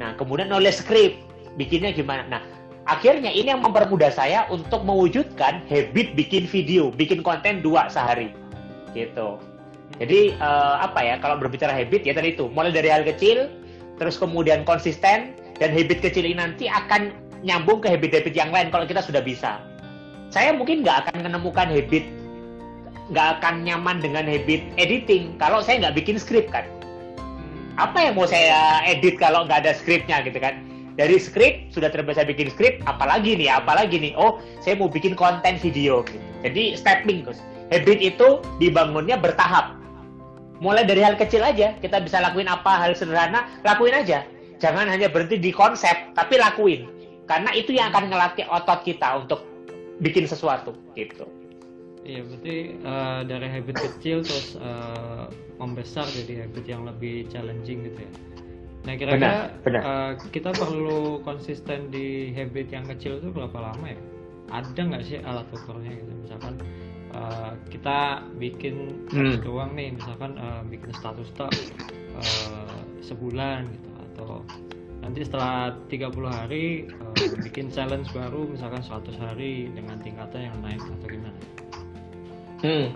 Nah 0.02 0.18
kemudian 0.20 0.52
nulis 0.52 0.84
skrip 0.84 1.16
bikinnya 1.56 1.96
gimana. 1.96 2.28
Nah 2.28 2.42
akhirnya 2.84 3.32
ini 3.32 3.56
yang 3.56 3.64
mempermudah 3.64 4.12
saya 4.12 4.44
untuk 4.52 4.84
mewujudkan 4.84 5.64
habit 5.72 6.18
bikin 6.20 6.44
video, 6.44 6.92
bikin 6.92 7.24
konten 7.24 7.64
dua 7.64 7.88
sehari, 7.88 8.36
gitu. 8.92 9.40
Jadi 10.02 10.36
eh, 10.36 10.76
apa 10.82 11.00
ya 11.00 11.16
kalau 11.24 11.40
berbicara 11.40 11.72
habit 11.72 12.04
ya 12.04 12.12
tadi 12.18 12.36
itu 12.36 12.52
mulai 12.52 12.76
dari 12.76 12.92
hal 12.92 13.08
kecil, 13.08 13.48
terus 13.96 14.20
kemudian 14.20 14.68
konsisten 14.68 15.38
dan 15.56 15.70
habit 15.72 16.04
kecil 16.04 16.28
ini 16.28 16.36
nanti 16.42 16.68
akan 16.68 17.14
nyambung 17.46 17.80
ke 17.80 17.88
habit-habit 17.92 18.34
yang 18.36 18.52
lain 18.52 18.68
kalau 18.74 18.84
kita 18.84 19.00
sudah 19.00 19.24
bisa. 19.24 19.64
Saya 20.34 20.52
mungkin 20.52 20.82
nggak 20.82 21.08
akan 21.08 21.30
menemukan 21.30 21.70
habit, 21.70 22.04
nggak 23.14 23.40
akan 23.40 23.62
nyaman 23.62 24.02
dengan 24.02 24.26
habit 24.26 24.66
editing 24.82 25.38
kalau 25.38 25.62
saya 25.62 25.86
nggak 25.86 26.02
bikin 26.02 26.18
skrip 26.18 26.50
kan. 26.50 26.66
Apa 27.78 28.10
yang 28.10 28.18
mau 28.18 28.26
saya 28.26 28.82
edit 28.86 29.22
kalau 29.22 29.46
nggak 29.46 29.66
ada 29.66 29.78
skripnya 29.78 30.26
gitu 30.26 30.38
kan? 30.42 30.66
Dari 30.94 31.18
skrip 31.18 31.74
sudah 31.74 31.90
terbiasa 31.90 32.22
bikin 32.22 32.54
skrip, 32.54 32.82
apalagi 32.86 33.34
nih, 33.34 33.50
apalagi 33.50 33.98
nih. 33.98 34.14
Oh, 34.14 34.38
saya 34.62 34.78
mau 34.78 34.86
bikin 34.86 35.18
konten 35.18 35.58
video. 35.58 36.06
Gitu. 36.06 36.22
Jadi 36.46 36.78
stepping 36.78 37.26
terus. 37.26 37.42
Habit 37.74 37.98
itu 37.98 38.28
dibangunnya 38.62 39.18
bertahap. 39.18 39.74
Mulai 40.62 40.86
dari 40.86 41.02
hal 41.02 41.18
kecil 41.18 41.42
aja, 41.42 41.74
kita 41.82 41.98
bisa 41.98 42.22
lakuin 42.22 42.46
apa 42.46 42.78
hal 42.78 42.94
sederhana, 42.94 43.50
lakuin 43.66 43.98
aja. 43.98 44.22
Jangan 44.62 44.86
hanya 44.86 45.10
berhenti 45.10 45.42
di 45.42 45.50
konsep, 45.50 46.14
tapi 46.14 46.38
lakuin. 46.38 46.86
Karena 47.26 47.50
itu 47.58 47.74
yang 47.74 47.90
akan 47.90 48.14
ngelatih 48.14 48.46
otot 48.54 48.86
kita 48.86 49.26
untuk 49.26 49.42
bikin 49.98 50.30
sesuatu 50.30 50.78
gitu. 50.94 51.26
Iya 52.04 52.22
berarti 52.28 52.56
eh, 52.76 53.22
dari 53.24 53.48
habit 53.48 53.78
kecil 53.80 54.28
terus 54.28 54.60
eh, 54.60 55.26
membesar 55.56 56.12
jadi 56.12 56.44
habit 56.44 56.66
yang 56.68 56.84
lebih 56.84 57.32
challenging 57.32 57.88
gitu 57.88 58.00
ya. 58.04 58.12
Nah 58.84 58.94
kira-kira 59.00 59.56
eh, 59.80 60.12
kita 60.30 60.52
perlu 60.52 61.24
konsisten 61.24 61.88
di 61.88 62.36
habit 62.36 62.68
yang 62.70 62.86
kecil 62.92 63.24
itu 63.24 63.32
berapa 63.32 63.56
lama 63.56 63.88
ya? 63.88 64.02
Ada 64.52 64.80
nggak 64.84 65.04
sih 65.08 65.18
alat 65.24 65.48
ukurnya 65.56 65.96
gitu? 65.96 66.12
Misalkan 66.28 66.60
eh, 67.16 67.52
kita 67.72 68.28
bikin 68.36 69.08
Hmm. 69.16 69.40
doang 69.40 69.72
nih, 69.72 69.96
misalkan 69.96 70.36
eh, 70.36 70.62
bikin 70.68 70.92
status 70.92 71.32
tak 71.40 71.56
eh, 72.20 72.78
sebulan 73.00 73.64
gitu 73.72 73.90
atau 74.12 74.30
nanti 75.00 75.24
setelah 75.24 75.72
30 75.88 76.12
hari 76.28 76.92
eh, 76.92 77.36
bikin 77.40 77.72
challenge 77.72 78.12
baru 78.12 78.44
misalkan 78.52 78.84
100 78.84 79.16
hari 79.24 79.72
dengan 79.72 80.04
tingkatan 80.04 80.52
yang 80.52 80.58
naik 80.60 80.84
atau 81.00 81.08
gimana? 81.08 81.40
Hmm. 82.64 82.96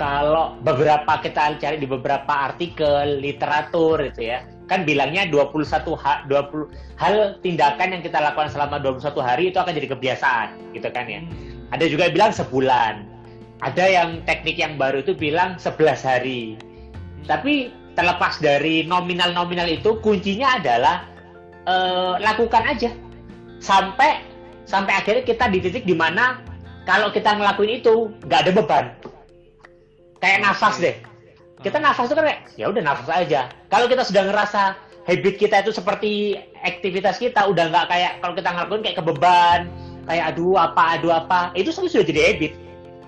Kalau 0.00 0.56
beberapa 0.64 1.20
kita 1.20 1.60
cari 1.60 1.76
di 1.76 1.84
beberapa 1.84 2.48
artikel 2.48 3.20
literatur 3.20 4.00
itu 4.08 4.32
ya, 4.32 4.40
kan 4.66 4.88
bilangnya 4.88 5.28
21 5.28 5.68
ha, 6.00 6.24
20 6.26 6.72
hal 6.96 7.36
tindakan 7.44 7.92
yang 7.92 8.02
kita 8.02 8.18
lakukan 8.18 8.48
selama 8.48 8.80
21 8.80 9.20
hari 9.20 9.52
itu 9.52 9.60
akan 9.60 9.76
jadi 9.76 9.88
kebiasaan, 9.92 10.48
gitu 10.72 10.88
kan 10.88 11.04
ya. 11.06 11.20
Ada 11.76 11.92
juga 11.92 12.08
yang 12.08 12.14
bilang 12.16 12.32
sebulan. 12.32 12.94
Ada 13.62 13.84
yang 13.84 14.08
teknik 14.24 14.58
yang 14.58 14.80
baru 14.80 15.04
itu 15.04 15.12
bilang 15.14 15.60
11 15.60 16.02
hari. 16.02 16.56
Tapi 17.28 17.70
terlepas 17.94 18.40
dari 18.40 18.88
nominal-nominal 18.88 19.68
itu 19.68 20.00
kuncinya 20.00 20.56
adalah 20.56 21.04
eh, 21.68 22.14
lakukan 22.18 22.64
aja 22.64 22.90
sampai 23.62 24.24
sampai 24.66 24.92
akhirnya 24.98 25.22
kita 25.22 25.46
di 25.52 25.58
titik 25.62 25.84
di 25.86 25.94
mana 25.94 26.40
kalau 26.88 27.14
kita 27.14 27.38
ngelakuin 27.38 27.78
itu 27.78 28.10
nggak 28.26 28.40
ada 28.48 28.52
beban 28.52 28.84
kayak 30.22 30.38
nafas 30.46 30.78
deh. 30.78 30.96
Kita 31.62 31.82
nafas 31.82 32.06
itu 32.06 32.14
kan 32.14 32.24
kayak 32.30 32.40
ya 32.54 32.70
udah 32.70 32.82
nafas 32.82 33.10
aja. 33.10 33.50
Kalau 33.68 33.90
kita 33.90 34.06
sudah 34.06 34.22
ngerasa 34.30 34.78
habit 35.02 35.34
kita 35.34 35.66
itu 35.66 35.74
seperti 35.74 36.38
aktivitas 36.62 37.18
kita 37.18 37.42
udah 37.50 37.74
nggak 37.74 37.86
kayak 37.90 38.12
kalau 38.22 38.34
kita 38.38 38.48
ngelakuin 38.54 38.82
kayak 38.86 38.98
kebeban 39.02 39.60
kayak 40.06 40.24
aduh 40.34 40.54
apa 40.58 40.98
aduh 40.98 41.12
apa 41.14 41.50
itu 41.58 41.74
semua 41.74 41.90
sudah 41.90 42.06
jadi 42.06 42.22
habit. 42.32 42.52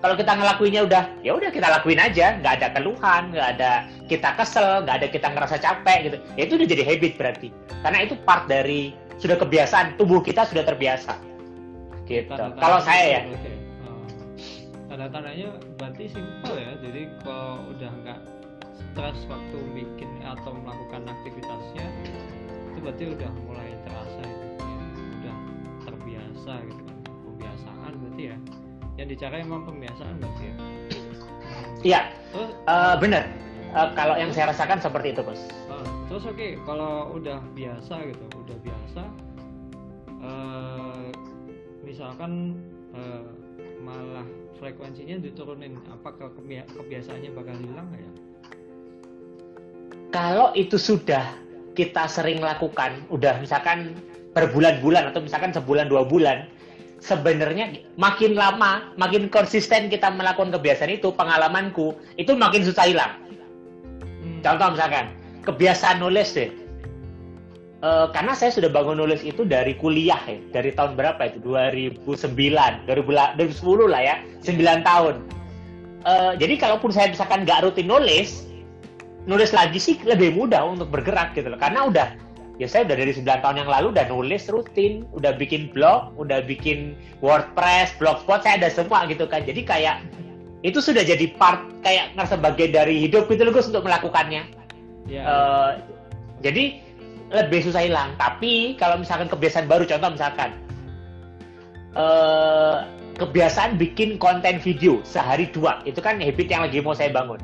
Kalau 0.04 0.20
kita 0.20 0.36
ngelakuinnya 0.36 0.82
udah 0.84 1.02
ya 1.24 1.32
udah 1.32 1.48
kita 1.48 1.70
lakuin 1.70 2.02
aja. 2.02 2.36
Nggak 2.42 2.52
ada 2.60 2.68
keluhan 2.76 3.22
nggak 3.30 3.48
ada 3.56 3.70
kita 4.10 4.28
kesel 4.36 4.84
nggak 4.84 4.96
ada 5.00 5.06
kita 5.08 5.26
ngerasa 5.30 5.56
capek 5.62 5.98
gitu. 6.10 6.16
Ya 6.34 6.42
itu 6.50 6.54
udah 6.58 6.68
jadi 6.68 6.82
habit 6.82 7.12
berarti. 7.16 7.48
Karena 7.80 7.98
itu 8.04 8.14
part 8.26 8.44
dari 8.50 8.92
sudah 9.22 9.38
kebiasaan 9.38 9.94
tubuh 9.96 10.20
kita 10.20 10.44
sudah 10.44 10.66
terbiasa. 10.66 11.14
Gitu. 12.04 12.28
Kalau 12.36 12.78
saya 12.84 13.04
ya 13.08 13.20
tanda-tandanya 14.94 15.58
berarti 15.74 16.06
simpel 16.06 16.54
ya. 16.54 16.72
Jadi 16.78 17.02
kalau 17.26 17.66
udah 17.74 17.90
nggak 18.06 18.20
stres 18.78 19.18
waktu 19.26 19.58
bikin 19.74 20.10
atau 20.22 20.54
melakukan 20.54 21.02
aktivitasnya 21.10 21.86
itu 22.70 22.78
berarti 22.78 23.04
udah 23.18 23.30
mulai 23.42 23.74
terasa 23.82 24.22
gitu 24.22 24.46
ya. 24.62 24.78
udah 25.18 25.36
terbiasa 25.82 26.52
gitu 26.70 26.82
kan. 26.86 26.98
Kebiasaan 27.10 27.92
berarti 27.98 28.22
ya. 28.22 28.36
Yang 28.94 29.08
dicari 29.18 29.36
emang 29.42 29.66
pembiasaan 29.66 30.14
berarti 30.22 30.44
ya. 30.46 30.56
Iya. 31.82 32.00
Terus? 32.30 32.50
Eh, 32.54 32.96
benar 33.02 33.24
Eh, 33.74 33.90
kalau 33.98 34.14
yang 34.14 34.30
saya 34.30 34.54
rasakan 34.54 34.78
seperti 34.78 35.10
itu 35.10 35.26
bos. 35.26 35.50
Ah, 35.66 35.82
terus 36.06 36.22
oke 36.30 36.62
kalau 36.62 37.10
udah 37.18 37.42
biasa 37.58 38.06
gitu 38.06 38.24
udah 38.46 38.58
biasa 38.62 39.02
eh, 40.22 41.06
misalkan 41.82 42.54
eh, 42.94 43.26
malah 43.82 44.22
frekuensinya 44.58 45.18
diturunin 45.20 45.78
apakah 45.90 46.30
kebia- 46.38 46.68
kebiasaannya 46.70 47.30
bakal 47.34 47.56
hilang 47.58 47.86
nggak 47.90 48.02
ya 48.02 48.12
kalau 50.14 50.54
itu 50.54 50.78
sudah 50.78 51.26
kita 51.74 52.06
sering 52.06 52.38
lakukan, 52.38 53.02
udah 53.10 53.42
misalkan 53.42 53.98
berbulan-bulan 54.30 55.10
atau 55.10 55.18
misalkan 55.18 55.50
sebulan 55.50 55.90
dua 55.90 56.06
bulan, 56.06 56.46
sebenarnya 57.02 57.82
makin 57.98 58.38
lama, 58.38 58.94
makin 58.94 59.26
konsisten 59.26 59.90
kita 59.90 60.14
melakukan 60.14 60.54
kebiasaan 60.54 60.94
itu, 60.94 61.10
pengalamanku 61.10 61.98
itu 62.14 62.30
makin 62.38 62.62
susah 62.62 62.86
hilang. 62.86 63.18
Hmm. 64.22 64.38
Contoh 64.46 64.78
misalkan 64.78 65.10
kebiasaan 65.42 65.98
nulis 65.98 66.30
deh. 66.30 66.50
Eh, 67.82 68.06
karena 68.14 68.32
saya 68.32 68.54
sudah 68.54 68.70
bangun 68.72 68.96
nulis 68.96 69.20
itu 69.26 69.42
dari 69.44 69.76
kuliah 69.76 70.20
ya, 70.24 70.38
dari 70.54 70.72
tahun 70.72 70.96
berapa 70.96 71.20
itu? 71.28 71.42
2009, 71.42 72.06
2000 72.86 73.36
2010 73.36 73.90
lah 73.90 74.00
ya, 74.00 74.16
9 74.40 74.80
tahun. 74.86 75.14
Eh, 76.04 76.32
jadi 76.40 76.54
kalaupun 76.60 76.94
saya 76.94 77.12
misalkan 77.12 77.42
nggak 77.44 77.66
rutin 77.66 77.90
nulis, 77.90 78.48
nulis 79.28 79.52
lagi 79.52 79.76
sih 79.76 80.00
lebih 80.00 80.32
mudah 80.32 80.64
untuk 80.64 80.88
bergerak 80.88 81.36
gitu 81.36 81.52
loh. 81.52 81.60
Karena 81.60 81.84
udah 81.84 82.08
ya 82.56 82.70
saya 82.70 82.88
udah 82.88 82.96
dari 83.04 83.12
9 83.12 83.44
tahun 83.44 83.56
yang 83.60 83.68
lalu 83.68 83.86
udah 83.92 84.06
nulis 84.08 84.48
rutin, 84.48 85.04
udah 85.12 85.36
bikin 85.36 85.68
blog, 85.74 86.14
udah 86.16 86.40
bikin 86.40 86.96
WordPress, 87.20 87.92
blogspot 88.00 88.46
saya 88.48 88.64
ada 88.64 88.72
semua 88.72 89.04
gitu 89.12 89.28
kan. 89.28 89.44
Jadi 89.44 89.60
kayak 89.60 90.00
itu 90.64 90.80
sudah 90.80 91.04
jadi 91.04 91.28
part 91.36 91.60
kayak 91.84 92.16
ngerasa 92.16 92.40
bagian 92.40 92.72
dari 92.72 92.96
hidup 92.96 93.28
gitu 93.28 93.44
loh 93.44 93.52
Gus 93.52 93.68
untuk 93.68 93.84
melakukannya. 93.84 94.48
ya 95.04 95.20
Eh, 95.20 95.70
jadi 96.40 96.80
lebih 97.34 97.66
susah 97.66 97.82
hilang. 97.82 98.14
Tapi 98.16 98.78
kalau 98.78 99.02
misalkan 99.02 99.26
kebiasaan 99.26 99.66
baru, 99.66 99.84
contoh 99.84 100.10
misalkan 100.14 100.50
eh 101.94 102.76
kebiasaan 103.14 103.78
bikin 103.78 104.18
konten 104.18 104.58
video 104.58 104.98
sehari 105.06 105.46
dua, 105.50 105.82
itu 105.86 106.02
kan 106.02 106.18
habit 106.18 106.46
yang 106.50 106.62
lagi 106.66 106.82
mau 106.82 106.94
saya 106.94 107.14
bangun. 107.14 107.38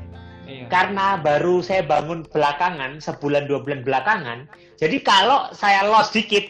iya. 0.47 0.67
Karena 0.67 1.15
baru 1.19 1.63
saya 1.63 1.87
bangun 1.87 2.27
belakangan, 2.31 2.99
sebulan 2.99 3.47
dua 3.47 3.63
bulan 3.63 3.87
belakangan. 3.87 4.51
Jadi 4.83 4.99
kalau 5.07 5.47
saya 5.55 5.87
lost 5.87 6.11
dikit, 6.11 6.43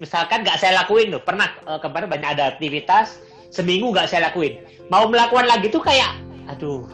misalkan 0.00 0.40
nggak 0.40 0.56
saya 0.56 0.80
lakuin 0.80 1.12
loh, 1.12 1.20
pernah 1.20 1.52
eh, 1.68 1.80
kemarin 1.84 2.08
banyak 2.08 2.30
ada 2.40 2.56
aktivitas, 2.56 3.20
seminggu 3.52 3.92
nggak 3.92 4.08
saya 4.08 4.28
lakuin 4.28 4.58
mau 4.92 5.06
melakukan 5.10 5.46
lagi 5.46 5.70
tuh 5.70 5.82
kayak 5.82 6.14
aduh 6.50 6.86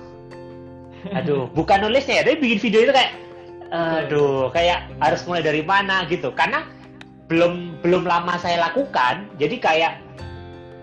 aduh 1.13 1.49
bukan 1.59 1.83
nulisnya 1.83 2.21
ya 2.21 2.23
tapi 2.25 2.37
bikin 2.41 2.61
video 2.61 2.81
itu 2.89 2.93
kayak 2.95 3.13
aduh 3.73 4.53
kayak 4.53 4.93
harus 5.01 5.25
mulai 5.25 5.41
dari 5.41 5.65
mana 5.65 6.05
gitu. 6.07 6.31
Karena 6.37 6.69
belum 7.33 7.81
belum 7.81 8.05
lama 8.05 8.37
saya 8.37 8.61
lakukan 8.69 9.25
jadi 9.41 9.57
kayak 9.57 9.93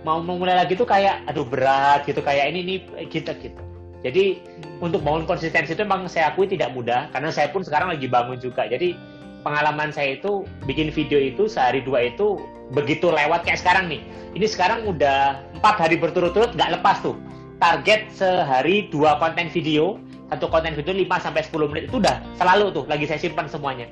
mau 0.02 0.18
memulai 0.24 0.58
lagi 0.58 0.74
tuh 0.74 0.88
kayak 0.88 1.22
aduh 1.30 1.46
berat 1.46 2.08
gitu 2.10 2.24
kayak 2.26 2.50
ini 2.50 2.60
nih 2.66 3.08
gitu 3.14 3.32
gitu. 3.38 3.62
Jadi 4.00 4.40
hmm. 4.40 4.86
untuk 4.86 5.04
bangun 5.04 5.28
konsistensi 5.28 5.76
itu 5.76 5.84
memang 5.84 6.08
saya 6.08 6.32
akui 6.32 6.48
tidak 6.48 6.72
mudah 6.72 7.12
karena 7.12 7.30
saya 7.30 7.52
pun 7.52 7.62
sekarang 7.62 7.94
lagi 7.94 8.08
bangun 8.08 8.40
juga. 8.40 8.66
Jadi 8.66 8.96
pengalaman 9.44 9.92
saya 9.92 10.20
itu 10.20 10.48
bikin 10.66 10.92
video 10.92 11.20
itu 11.20 11.48
sehari 11.48 11.84
dua 11.84 12.12
itu 12.12 12.40
begitu 12.72 13.12
lewat 13.12 13.44
kayak 13.44 13.60
sekarang 13.60 13.92
nih. 13.92 14.02
Ini 14.34 14.48
sekarang 14.48 14.88
udah 14.88 15.44
empat 15.60 15.76
hari 15.78 16.00
berturut-turut 16.00 16.56
nggak 16.56 16.80
lepas 16.80 17.04
tuh. 17.04 17.20
Target 17.60 18.08
sehari 18.16 18.88
dua 18.88 19.20
konten 19.20 19.52
video 19.52 20.00
satu 20.30 20.46
konten 20.48 20.78
video 20.78 20.94
5 20.94 21.26
sampai 21.26 21.42
10 21.42 21.70
menit 21.74 21.84
itu 21.90 21.98
udah 21.98 22.22
selalu 22.38 22.70
tuh 22.72 22.86
lagi 22.86 23.10
saya 23.10 23.18
simpan 23.18 23.50
semuanya. 23.50 23.90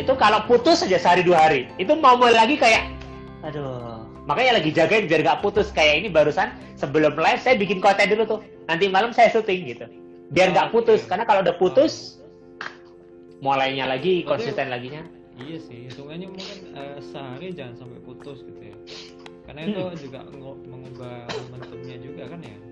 Itu 0.00 0.16
kalau 0.16 0.40
putus 0.48 0.80
saja 0.80 0.96
sehari 0.96 1.20
dua 1.20 1.36
hari 1.44 1.68
itu 1.76 1.92
mau 2.00 2.16
mulai 2.16 2.32
lagi 2.32 2.56
kayak 2.56 2.88
aduh. 3.44 4.00
Makanya 4.24 4.62
lagi 4.62 4.70
jagain 4.72 5.04
biar 5.10 5.20
nggak 5.20 5.42
putus. 5.44 5.68
Kayak 5.74 6.06
ini 6.06 6.08
barusan 6.08 6.54
sebelum 6.80 7.18
live 7.18 7.42
saya 7.42 7.58
bikin 7.60 7.84
konten 7.84 8.08
dulu 8.08 8.24
tuh. 8.24 8.40
Nanti 8.70 8.88
malam 8.88 9.12
saya 9.12 9.28
syuting 9.28 9.68
gitu. 9.68 9.84
Biar 10.32 10.56
nggak 10.56 10.72
putus. 10.72 11.04
karena 11.04 11.28
kalau 11.28 11.44
udah 11.44 11.56
putus 11.60 12.22
mulainya 13.42 13.90
lagi 13.90 14.22
konsisten 14.22 14.70
lagi 14.70 14.94
nya 14.94 15.02
iya 15.34 15.58
sih 15.58 15.90
hitungannya 15.90 16.30
mungkin 16.30 16.58
uh, 16.78 17.02
sehari 17.02 17.50
jangan 17.50 17.74
sampai 17.84 17.98
putus 18.06 18.40
gitu 18.46 18.60
ya. 18.62 18.76
Karena 19.42 19.60
itu 19.68 19.82
hmm. 19.82 19.98
juga 19.98 20.20
mengubah 20.64 21.26
momentumnya 21.50 21.96
juga 21.98 22.30
kan 22.30 22.40
ya 22.46 22.71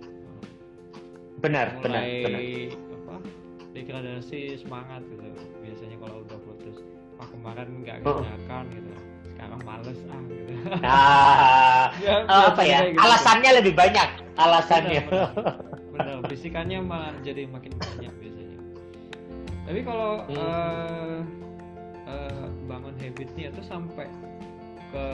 benar 1.41 1.67
Mulai, 1.81 1.83
benar 1.83 2.05
benar 2.25 2.43
apa 3.01 3.17
degradasi 3.73 4.41
semangat 4.61 5.03
gitu 5.09 5.25
biasanya 5.65 5.97
kalau 6.01 6.17
udah 6.25 6.39
putus 6.45 6.77
wah 7.17 7.29
kemarin 7.29 7.69
nggak 7.85 7.97
oh. 8.05 8.21
gitu 8.69 8.95
sekarang 9.41 9.61
males 9.65 10.01
ah 10.13 10.21
gitu. 10.29 10.53
Nah, 10.85 11.85
ya, 12.05 12.15
apa 12.29 12.61
ya? 12.61 12.93
Gitu. 12.93 13.01
Alasannya 13.01 13.51
lebih 13.65 13.73
banyak. 13.73 14.09
Alasannya. 14.37 15.01
Benar, 15.09 15.33
benar. 15.97 16.17
bisikannya 16.29 16.85
malah 16.85 17.17
jadi 17.25 17.49
makin 17.49 17.73
banyak 17.81 18.13
biasanya. 18.21 18.59
Tapi 19.65 19.81
kalau 19.81 20.29
hmm. 20.29 20.37
uh, 20.37 21.19
uh, 22.05 22.47
bangun 22.69 22.93
habitnya 23.01 23.49
itu 23.49 23.63
sampai 23.65 24.05
ke 24.93 25.07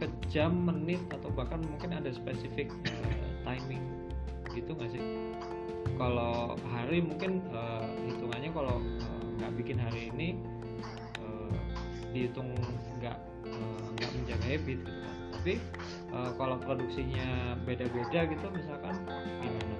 ke 0.00 0.06
jam, 0.32 0.52
menit 0.56 1.00
atau 1.12 1.28
bahkan 1.32 1.60
mungkin 1.68 2.00
ada 2.00 2.08
spesifik 2.12 2.72
uh, 2.88 3.27
timing. 3.48 3.84
Gitu 4.52 4.70
nggak 4.76 4.90
sih? 4.92 5.02
Kalau 5.96 6.54
hari 6.68 7.00
mungkin 7.00 7.40
uh, 7.56 7.88
hitungannya 8.04 8.52
kalau 8.52 8.76
nggak 9.40 9.50
uh, 9.50 9.56
bikin 9.56 9.80
hari 9.80 10.12
ini 10.12 10.36
dihitung 12.12 12.56
nggak 12.98 13.16
eh, 13.46 13.84
nggak 13.96 14.10
menjaga 14.16 14.46
habit 14.48 14.78
gitu 14.80 14.92
kan. 15.04 15.14
Tapi 15.38 15.52
uh, 16.10 16.30
kalau 16.40 16.56
produksinya 16.58 17.54
beda-beda 17.62 18.26
gitu 18.26 18.46
misalkan 18.50 18.94
gimana? 19.44 19.76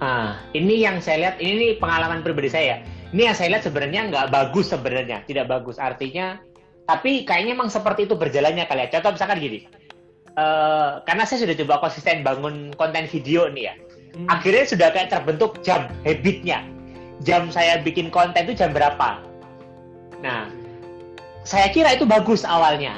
Ah 0.00 0.30
ini 0.56 0.80
yang 0.80 1.02
saya 1.04 1.28
lihat 1.28 1.36
ini, 1.42 1.52
ini 1.52 1.66
pengalaman 1.76 2.24
pribadi 2.24 2.48
saya. 2.48 2.80
Ini 3.10 3.30
yang 3.30 3.36
saya 3.36 3.58
lihat 3.58 3.66
sebenarnya 3.66 4.06
nggak 4.08 4.26
bagus 4.30 4.70
sebenarnya 4.70 5.26
tidak 5.26 5.50
bagus. 5.50 5.76
Artinya 5.76 6.38
tapi 6.86 7.22
kayaknya 7.26 7.54
emang 7.54 7.70
seperti 7.70 8.06
itu 8.06 8.14
berjalannya 8.14 8.64
kali 8.70 8.86
ya. 8.86 8.88
Contoh 8.98 9.18
misalkan 9.18 9.38
gini 9.42 9.66
uh, 10.40 10.90
karena 11.04 11.28
saya 11.28 11.44
sudah 11.44 11.56
coba 11.60 11.84
konsisten 11.84 12.24
bangun 12.24 12.72
konten 12.80 13.04
video 13.06 13.46
nih 13.52 13.68
ya. 13.68 13.74
Hmm. 14.10 14.26
akhirnya 14.26 14.66
sudah 14.66 14.88
kayak 14.90 15.12
terbentuk 15.12 15.62
jam 15.62 15.86
habitnya. 16.02 16.66
Jam 17.22 17.52
saya 17.52 17.78
bikin 17.84 18.08
konten 18.10 18.48
itu 18.48 18.56
jam 18.56 18.72
berapa? 18.72 19.22
Nah 20.24 20.50
saya 21.44 21.70
kira 21.70 21.94
itu 21.94 22.08
bagus 22.08 22.42
awalnya. 22.42 22.96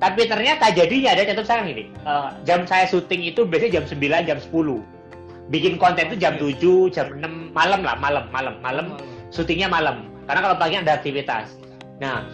Tapi 0.00 0.24
ternyata 0.24 0.72
jadinya 0.72 1.12
ada 1.12 1.28
contoh 1.28 1.44
sekarang 1.46 1.66
ini 1.70 1.84
uh, 2.08 2.32
jam 2.48 2.64
saya 2.64 2.88
syuting 2.88 3.24
itu 3.24 3.44
biasanya 3.46 3.80
jam 3.80 3.84
9 3.88 4.28
jam 4.28 4.38
10 4.40 5.52
bikin 5.52 5.76
konten 5.76 6.08
itu 6.08 6.16
jam 6.16 6.34
7 6.40 6.92
jam 6.92 7.06
6 7.20 7.52
malam 7.52 7.80
lah 7.84 7.96
malam 8.00 8.24
malam. 8.32 8.54
Malam. 8.64 8.86
Syutingnya 9.28 9.68
malam. 9.68 10.08
Karena 10.24 10.40
kalau 10.48 10.56
pagi 10.56 10.80
ada 10.80 10.96
aktivitas. 10.96 11.60
Nah 12.00 12.24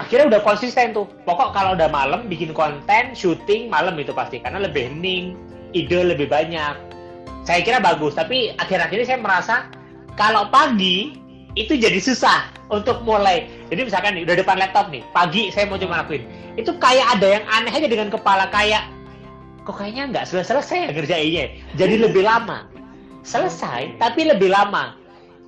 akhirnya 0.00 0.26
udah 0.36 0.40
konsisten 0.40 0.96
tuh 0.96 1.04
pokok 1.28 1.52
kalau 1.52 1.76
udah 1.76 1.92
malam 1.92 2.24
bikin 2.26 2.56
konten 2.56 3.12
syuting 3.12 3.68
malam 3.68 3.94
itu 4.00 4.16
pasti 4.16 4.40
karena 4.40 4.64
lebih 4.64 4.88
hening 4.88 5.36
ide 5.76 6.00
lebih 6.00 6.26
banyak 6.26 6.74
saya 7.44 7.60
kira 7.60 7.78
bagus 7.78 8.16
tapi 8.16 8.56
akhir-akhir 8.56 8.96
ini 8.96 9.06
saya 9.06 9.20
merasa 9.20 9.68
kalau 10.16 10.48
pagi 10.48 11.20
itu 11.58 11.74
jadi 11.74 11.98
susah 11.98 12.46
untuk 12.70 13.02
mulai. 13.02 13.50
Jadi 13.68 13.90
misalkan 13.90 14.14
nih, 14.14 14.22
udah 14.22 14.36
depan 14.38 14.56
laptop 14.58 14.88
nih, 14.94 15.02
pagi 15.10 15.50
saya 15.50 15.66
mau 15.66 15.78
coba 15.78 16.06
lakuin. 16.06 16.22
Itu 16.54 16.78
kayak 16.78 17.18
ada 17.18 17.26
yang 17.26 17.44
aneh 17.50 17.72
aja 17.74 17.88
dengan 17.90 18.08
kepala 18.08 18.46
kayak 18.54 18.86
kok 19.66 19.76
kayaknya 19.76 20.04
nggak 20.14 20.24
selesai-selesai 20.30 20.78
ya 20.78 20.90
ngerjainnya. 20.94 21.44
Jadi 21.74 21.94
lebih 21.98 22.22
lama. 22.22 22.70
Selesai, 23.20 24.00
tapi 24.00 24.24
lebih 24.24 24.48
lama. 24.48 24.96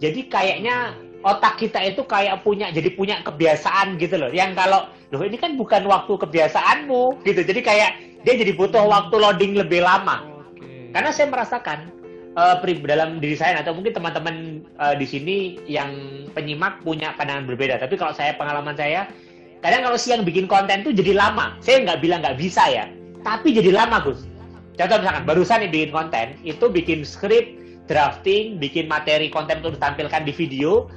Jadi 0.02 0.28
kayaknya 0.28 0.92
otak 1.22 1.58
kita 1.58 1.78
itu 1.82 2.02
kayak 2.06 2.42
punya 2.42 2.70
jadi 2.74 2.92
punya 2.94 3.22
kebiasaan 3.22 3.98
gitu 3.98 4.18
loh. 4.18 4.30
Yang 4.30 4.58
kalau 4.58 4.90
loh 5.14 5.22
ini 5.22 5.38
kan 5.38 5.54
bukan 5.54 5.86
waktu 5.86 6.12
kebiasaanmu 6.18 7.22
gitu. 7.26 7.40
Jadi 7.42 7.60
kayak 7.62 7.90
dia 8.22 8.34
jadi 8.38 8.52
butuh 8.54 8.82
waktu 8.86 9.14
loading 9.18 9.58
lebih 9.58 9.82
lama. 9.82 10.22
Karena 10.92 11.10
saya 11.10 11.32
merasakan 11.32 11.88
uh, 12.36 12.60
dalam 12.84 13.18
diri 13.20 13.36
saya 13.36 13.60
atau 13.60 13.72
mungkin 13.72 13.96
teman-teman 13.96 14.66
uh, 14.76 14.94
di 14.96 15.06
sini 15.08 15.36
yang 15.68 15.92
penyimak 16.36 16.80
punya 16.84 17.16
pandangan 17.16 17.48
berbeda. 17.48 17.80
Tapi 17.80 17.96
kalau 17.96 18.12
saya 18.12 18.36
pengalaman 18.36 18.76
saya, 18.76 19.08
kadang 19.64 19.88
kalau 19.88 19.98
siang 19.98 20.22
bikin 20.26 20.44
konten 20.48 20.84
tuh 20.84 20.92
jadi 20.92 21.16
lama. 21.16 21.56
Saya 21.64 21.84
nggak 21.84 22.00
bilang 22.04 22.20
nggak 22.20 22.38
bisa 22.38 22.62
ya, 22.68 22.84
tapi 23.24 23.56
jadi 23.56 23.72
lama 23.72 24.04
Gus. 24.04 24.28
Contoh 24.72 25.04
misalkan 25.04 25.24
barusan 25.28 25.58
nih 25.68 25.70
bikin 25.70 25.90
konten, 25.92 26.26
itu 26.48 26.64
bikin 26.72 27.04
skrip, 27.04 27.60
drafting, 27.84 28.56
bikin 28.56 28.88
materi 28.88 29.28
konten 29.28 29.60
untuk 29.60 29.76
ditampilkan 29.76 30.24
di 30.24 30.32
video, 30.32 30.88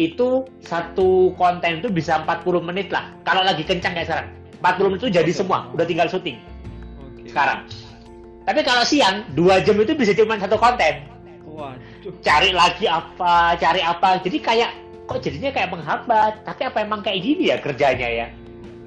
itu 0.00 0.48
satu 0.64 1.36
konten 1.36 1.84
itu 1.84 1.92
bisa 1.92 2.24
40 2.24 2.64
menit 2.64 2.88
lah. 2.88 3.12
Kalau 3.28 3.44
lagi 3.44 3.64
kencang 3.66 3.92
kayak 3.92 4.08
sekarang. 4.08 4.28
40 4.62 4.90
menit 4.94 5.00
itu 5.02 5.10
jadi 5.10 5.32
semua, 5.34 5.66
udah 5.74 5.84
tinggal 5.84 6.06
syuting. 6.06 6.38
Okay. 7.18 7.34
Sekarang 7.34 7.66
tapi 8.42 8.60
kalau 8.66 8.82
siang 8.82 9.22
dua 9.38 9.62
jam 9.62 9.78
itu 9.78 9.94
bisa 9.94 10.10
cuma 10.18 10.34
satu 10.38 10.58
konten. 10.58 11.06
Waduh. 11.46 12.14
Cari 12.24 12.50
lagi 12.50 12.90
apa, 12.90 13.54
cari 13.54 13.78
apa. 13.84 14.18
Jadi 14.18 14.38
kayak 14.42 14.70
kok 15.06 15.22
jadinya 15.22 15.50
kayak 15.54 15.70
menghambat. 15.70 16.42
Tapi 16.42 16.62
apa 16.66 16.78
emang 16.82 17.06
kayak 17.06 17.22
gini 17.22 17.54
ya 17.54 17.56
kerjanya 17.62 18.08
ya? 18.10 18.26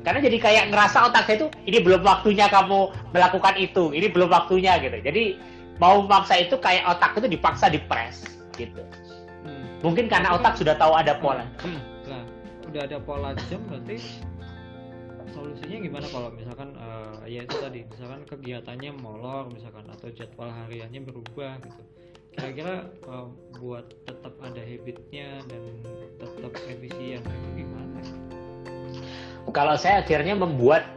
Karena 0.04 0.20
jadi 0.22 0.38
kayak 0.38 0.66
ngerasa 0.70 1.10
otak 1.10 1.26
saya 1.26 1.36
itu 1.42 1.48
ini 1.66 1.82
belum 1.82 2.06
waktunya 2.06 2.46
kamu 2.46 2.94
melakukan 3.10 3.56
itu, 3.58 3.90
ini 3.96 4.06
belum 4.12 4.30
waktunya 4.30 4.78
gitu. 4.78 5.02
Jadi 5.02 5.24
mau 5.82 6.06
memaksa 6.06 6.38
itu 6.38 6.60
kayak 6.62 6.86
otak 6.86 7.18
itu 7.18 7.26
dipaksa 7.32 7.72
dipres 7.72 8.22
gitu. 8.54 8.86
Mungkin 9.86 10.10
karena 10.10 10.34
otak 10.34 10.58
sudah 10.58 10.74
tahu 10.82 10.98
ada 10.98 11.14
pola. 11.22 11.46
Hmm. 11.62 11.78
Nah, 12.10 12.24
udah 12.66 12.82
ada 12.90 12.98
pola 12.98 13.38
jam 13.46 13.62
berarti 13.70 14.02
solusinya 15.36 15.78
gimana 15.84 16.08
kalau 16.10 16.30
misalkan 16.32 16.74
uh, 16.80 17.20
ya 17.28 17.44
itu 17.44 17.56
tadi 17.60 17.84
misalkan 17.92 18.24
kegiatannya 18.24 18.92
molor 18.96 19.52
misalkan 19.52 19.84
atau 19.92 20.08
jadwal 20.16 20.48
hariannya 20.48 21.04
berubah 21.04 21.60
gitu 21.60 21.82
kira-kira 22.36 22.88
uh, 23.12 23.28
buat 23.60 23.84
tetap 24.08 24.32
ada 24.40 24.62
habitnya 24.64 25.44
dan 25.52 25.64
tetap 26.20 26.54
efisien 26.72 27.20
itu 27.20 27.50
gimana 27.52 28.00
kalau 29.52 29.76
saya 29.76 30.04
akhirnya 30.04 30.40
membuat 30.40 30.88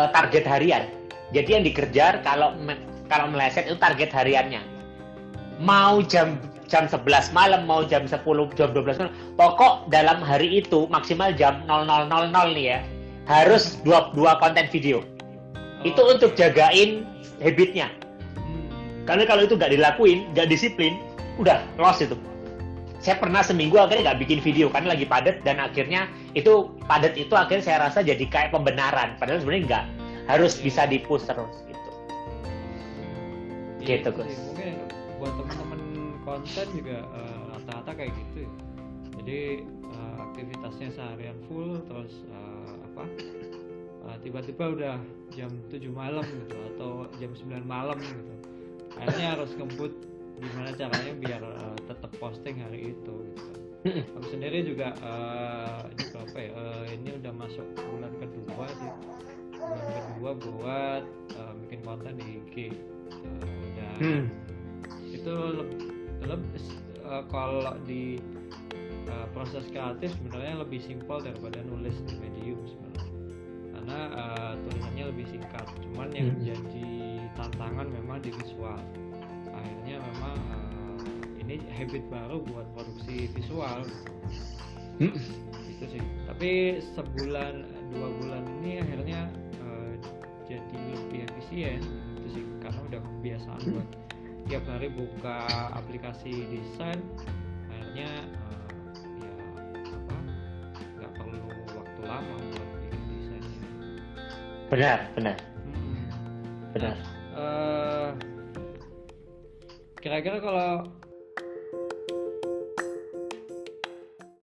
uh, 0.00 0.08
target 0.08 0.44
harian 0.48 0.88
jadi 1.36 1.60
yang 1.60 1.64
dikejar 1.68 2.24
kalau 2.24 2.56
kalau 3.12 3.28
meleset 3.28 3.68
itu 3.68 3.76
target 3.76 4.08
hariannya 4.08 4.64
mau 5.60 6.00
jam 6.00 6.40
jam 6.72 6.88
11 6.88 7.36
malam 7.36 7.68
mau 7.68 7.84
jam 7.84 8.08
10 8.08 8.24
jam 8.56 8.72
12 8.72 8.96
malam 8.96 9.12
pokok 9.36 9.92
dalam 9.92 10.24
hari 10.24 10.64
itu 10.64 10.88
maksimal 10.88 11.28
jam 11.36 11.60
0000 11.68 12.08
nih 12.56 12.64
ya 12.64 12.80
harus 13.30 13.78
dua 13.86 14.10
dua 14.14 14.38
konten 14.42 14.66
video. 14.70 15.02
Oh, 15.02 15.86
itu 15.86 16.00
untuk 16.02 16.34
jagain 16.34 17.06
habitnya. 17.42 17.90
Hmm. 18.38 18.66
Karena 19.06 19.26
kalau 19.26 19.46
itu 19.46 19.54
nggak 19.54 19.72
dilakuin, 19.74 20.26
nggak 20.34 20.50
disiplin, 20.50 20.98
udah 21.38 21.62
lost 21.78 22.02
itu. 22.02 22.18
Saya 23.02 23.18
pernah 23.18 23.42
seminggu 23.42 23.74
akhirnya 23.82 24.14
nggak 24.14 24.20
bikin 24.26 24.38
video 24.38 24.70
karena 24.70 24.94
lagi 24.94 25.06
padat 25.06 25.42
dan 25.42 25.58
akhirnya 25.58 26.06
itu 26.38 26.70
padat 26.86 27.18
itu 27.18 27.34
akhirnya 27.34 27.64
saya 27.66 27.78
rasa 27.90 27.98
jadi 28.02 28.22
kayak 28.30 28.54
pembenaran. 28.54 29.18
Padahal 29.18 29.42
sebenarnya 29.42 29.62
nggak 29.66 29.84
harus 30.30 30.54
bisa 30.62 30.86
dipus 30.86 31.26
terus 31.26 31.50
gitu. 31.66 31.88
Ya, 33.82 33.98
gitu 33.98 34.08
Gus. 34.14 34.30
Mungkin 34.54 34.74
buat 35.18 35.34
teman-teman 35.34 35.71
konten 36.42 36.66
juga 36.74 37.06
uh, 37.14 37.42
rata-rata 37.54 37.90
kayak 37.94 38.12
gitu. 38.12 38.44
Ya. 38.44 38.52
Jadi 39.22 39.40
uh, 39.86 40.16
aktivitasnya 40.30 40.88
seharian 40.90 41.38
full 41.46 41.78
terus 41.86 42.26
uh, 42.34 42.74
apa 42.92 43.04
uh, 44.08 44.16
tiba-tiba 44.20 44.64
udah 44.74 44.96
jam 45.32 45.50
7 45.70 45.78
malam 45.92 46.24
gitu 46.26 46.56
atau 46.74 46.90
jam 47.16 47.32
9 47.32 47.64
malam 47.64 47.96
gitu 48.02 48.32
akhirnya 49.00 49.38
harus 49.38 49.50
ngebut 49.56 49.92
gimana 50.42 50.70
caranya 50.74 51.12
biar 51.16 51.42
uh, 51.42 51.76
tetap 51.86 52.10
posting 52.18 52.60
hari 52.60 52.92
itu 52.92 53.14
gitu 53.32 53.52
aku 54.18 54.26
sendiri 54.30 54.62
juga 54.66 54.94
uh, 55.00 55.86
juga 55.96 56.18
apa 56.26 56.38
ya 56.38 56.50
uh, 56.54 56.84
ini 56.90 57.08
udah 57.22 57.32
masuk 57.34 57.66
bulan 57.78 58.12
kedua 58.18 58.66
sih 58.78 58.92
bulan 59.56 60.02
kedua 60.12 60.30
buat 60.36 61.04
uh, 61.38 61.52
bikin 61.66 61.80
konten 61.86 62.12
di 62.18 62.26
IG 62.42 62.54
uh, 62.68 63.66
dan 63.78 63.98
Hmm. 64.02 64.24
itu 65.12 65.36
lebih 66.26 66.62
uh, 67.02 67.24
kalau 67.28 67.74
di 67.84 68.18
uh, 69.08 69.26
proses 69.32 69.64
kreatif 69.70 70.14
sebenarnya 70.20 70.62
lebih 70.62 70.80
simpel 70.82 71.18
daripada 71.20 71.60
nulis 71.66 71.94
di 72.06 72.14
medium 72.18 72.60
sebenarnya 72.64 73.10
karena 73.72 73.98
uh, 74.14 74.52
tulisannya 74.62 75.04
lebih 75.10 75.26
singkat 75.28 75.66
cuman 75.90 76.08
yang 76.14 76.30
Hmm. 76.32 76.44
jadi 76.46 76.90
tantangan 77.34 77.86
memang 77.90 78.22
di 78.22 78.30
visual 78.30 78.78
akhirnya 79.50 79.96
memang 80.14 80.36
uh, 80.52 81.02
ini 81.42 81.58
habit 81.74 82.04
baru 82.06 82.44
buat 82.46 82.66
produksi 82.76 83.26
visual 83.34 83.82
Hmm. 85.00 85.16
itu 85.66 85.84
sih 85.98 86.02
tapi 86.28 86.78
sebulan 86.94 87.64
dua 87.90 88.08
bulan 88.22 88.44
ini 88.60 88.78
akhirnya 88.78 89.26
uh, 89.64 89.92
jadi 90.46 90.78
lebih 90.94 91.26
efisien 91.26 91.80
itu 92.20 92.28
sih 92.38 92.44
karena 92.62 92.80
udah 92.86 93.00
kebiasaan 93.00 93.60
Hmm. 93.66 93.82
Tiap 94.44 94.64
hari 94.66 94.88
buka 94.88 95.36
aplikasi 95.72 96.32
desain 96.48 96.98
akhirnya 97.68 98.10
uh, 98.36 98.66
ya 99.16 99.32
apa 99.88 100.16
nggak 100.98 101.12
perlu 101.14 101.38
waktu 101.72 102.00
lama 102.02 102.34
buat 102.38 102.68
bikin 102.78 103.00
desainnya 103.10 103.60
Benar, 104.68 104.98
benar, 105.12 105.36
Hmm. 105.62 106.08
benar. 106.72 106.96
Eh, 107.32 108.08
kira-kira 109.98 110.40
kalau 110.40 110.88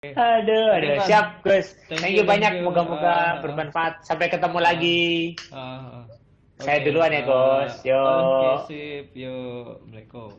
Aduh, 0.09 0.73
aduh, 0.73 0.95
siap 1.05 1.43
Gus. 1.43 1.75
Thank 1.85 2.01
Thank 2.01 2.15
you, 2.17 2.25
banyak. 2.25 2.63
Moga-moga 2.63 3.07
ah. 3.07 3.29
bermanfaat. 3.43 4.01
Sampai 4.03 4.31
ketemu 4.31 4.57
lagi. 4.57 5.01
eh, 5.37 5.98
Saya 6.59 6.83
duluan 6.83 7.07
ya, 7.07 7.23
eh, 7.23 7.23
Gus. 7.23 7.73
Yo. 7.87 8.03
Oke, 8.03 8.49
sip. 8.67 9.05
Yo, 9.15 9.37
Assalamualaikum. 9.79 10.35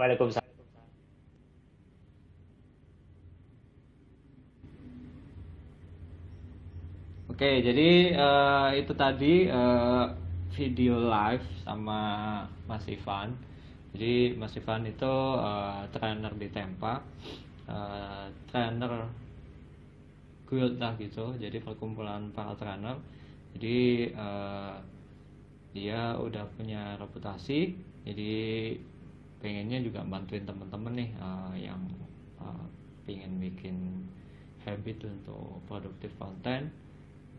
Waalaikumsalam. 0.00 0.48
Oke, 7.28 7.50
jadi 7.60 7.90
eh, 8.16 8.68
itu 8.80 8.92
tadi 8.96 9.52
eh, 9.52 10.06
video 10.56 10.96
live 10.96 11.44
sama 11.60 12.00
Mas 12.64 12.88
Ivan. 12.88 13.36
Jadi 13.92 14.32
Mas 14.32 14.56
Ivan 14.56 14.88
itu 14.88 15.14
eh, 15.44 15.82
trainer 15.92 16.32
di 16.40 16.48
Tempa, 16.48 17.04
eh, 17.68 18.32
trainer 18.48 19.04
guild 20.48 20.80
lah 20.80 20.96
gitu. 20.96 21.36
Jadi 21.36 21.60
perkumpulan 21.60 22.32
para 22.32 22.56
trainer. 22.56 22.96
Jadi 23.52 24.08
eh, 24.08 24.76
dia 25.72 26.16
udah 26.16 26.44
punya 26.56 26.96
reputasi. 27.00 27.76
Jadi 28.08 28.32
pengennya 29.38 29.78
juga 29.84 30.02
bantuin 30.02 30.42
temen-temen 30.42 30.94
nih 30.96 31.10
eh, 31.14 31.54
yang 31.68 31.82
eh, 32.40 32.66
pengen 33.08 33.40
bikin 33.40 33.76
habit 34.68 35.00
untuk 35.08 35.64
produktif 35.64 36.12
konten. 36.20 36.68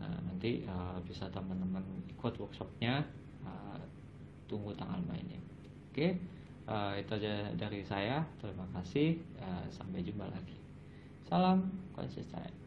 Nah, 0.00 0.16
nanti 0.24 0.64
uh, 0.64 0.96
bisa 1.04 1.28
teman-teman 1.28 1.84
ikut 2.08 2.34
workshopnya, 2.40 3.04
uh, 3.44 3.78
tunggu 4.48 4.72
tanggal 4.72 4.98
mainnya. 5.04 5.36
Oke, 5.92 6.16
uh, 6.64 6.96
itu 6.96 7.12
aja 7.20 7.52
dari 7.54 7.84
saya. 7.84 8.24
Terima 8.40 8.64
kasih. 8.74 9.20
uh, 9.38 9.64
sampai 9.68 10.00
jumpa 10.00 10.24
lagi. 10.24 10.56
Salam 11.28 11.68
konsisten. 11.92 12.59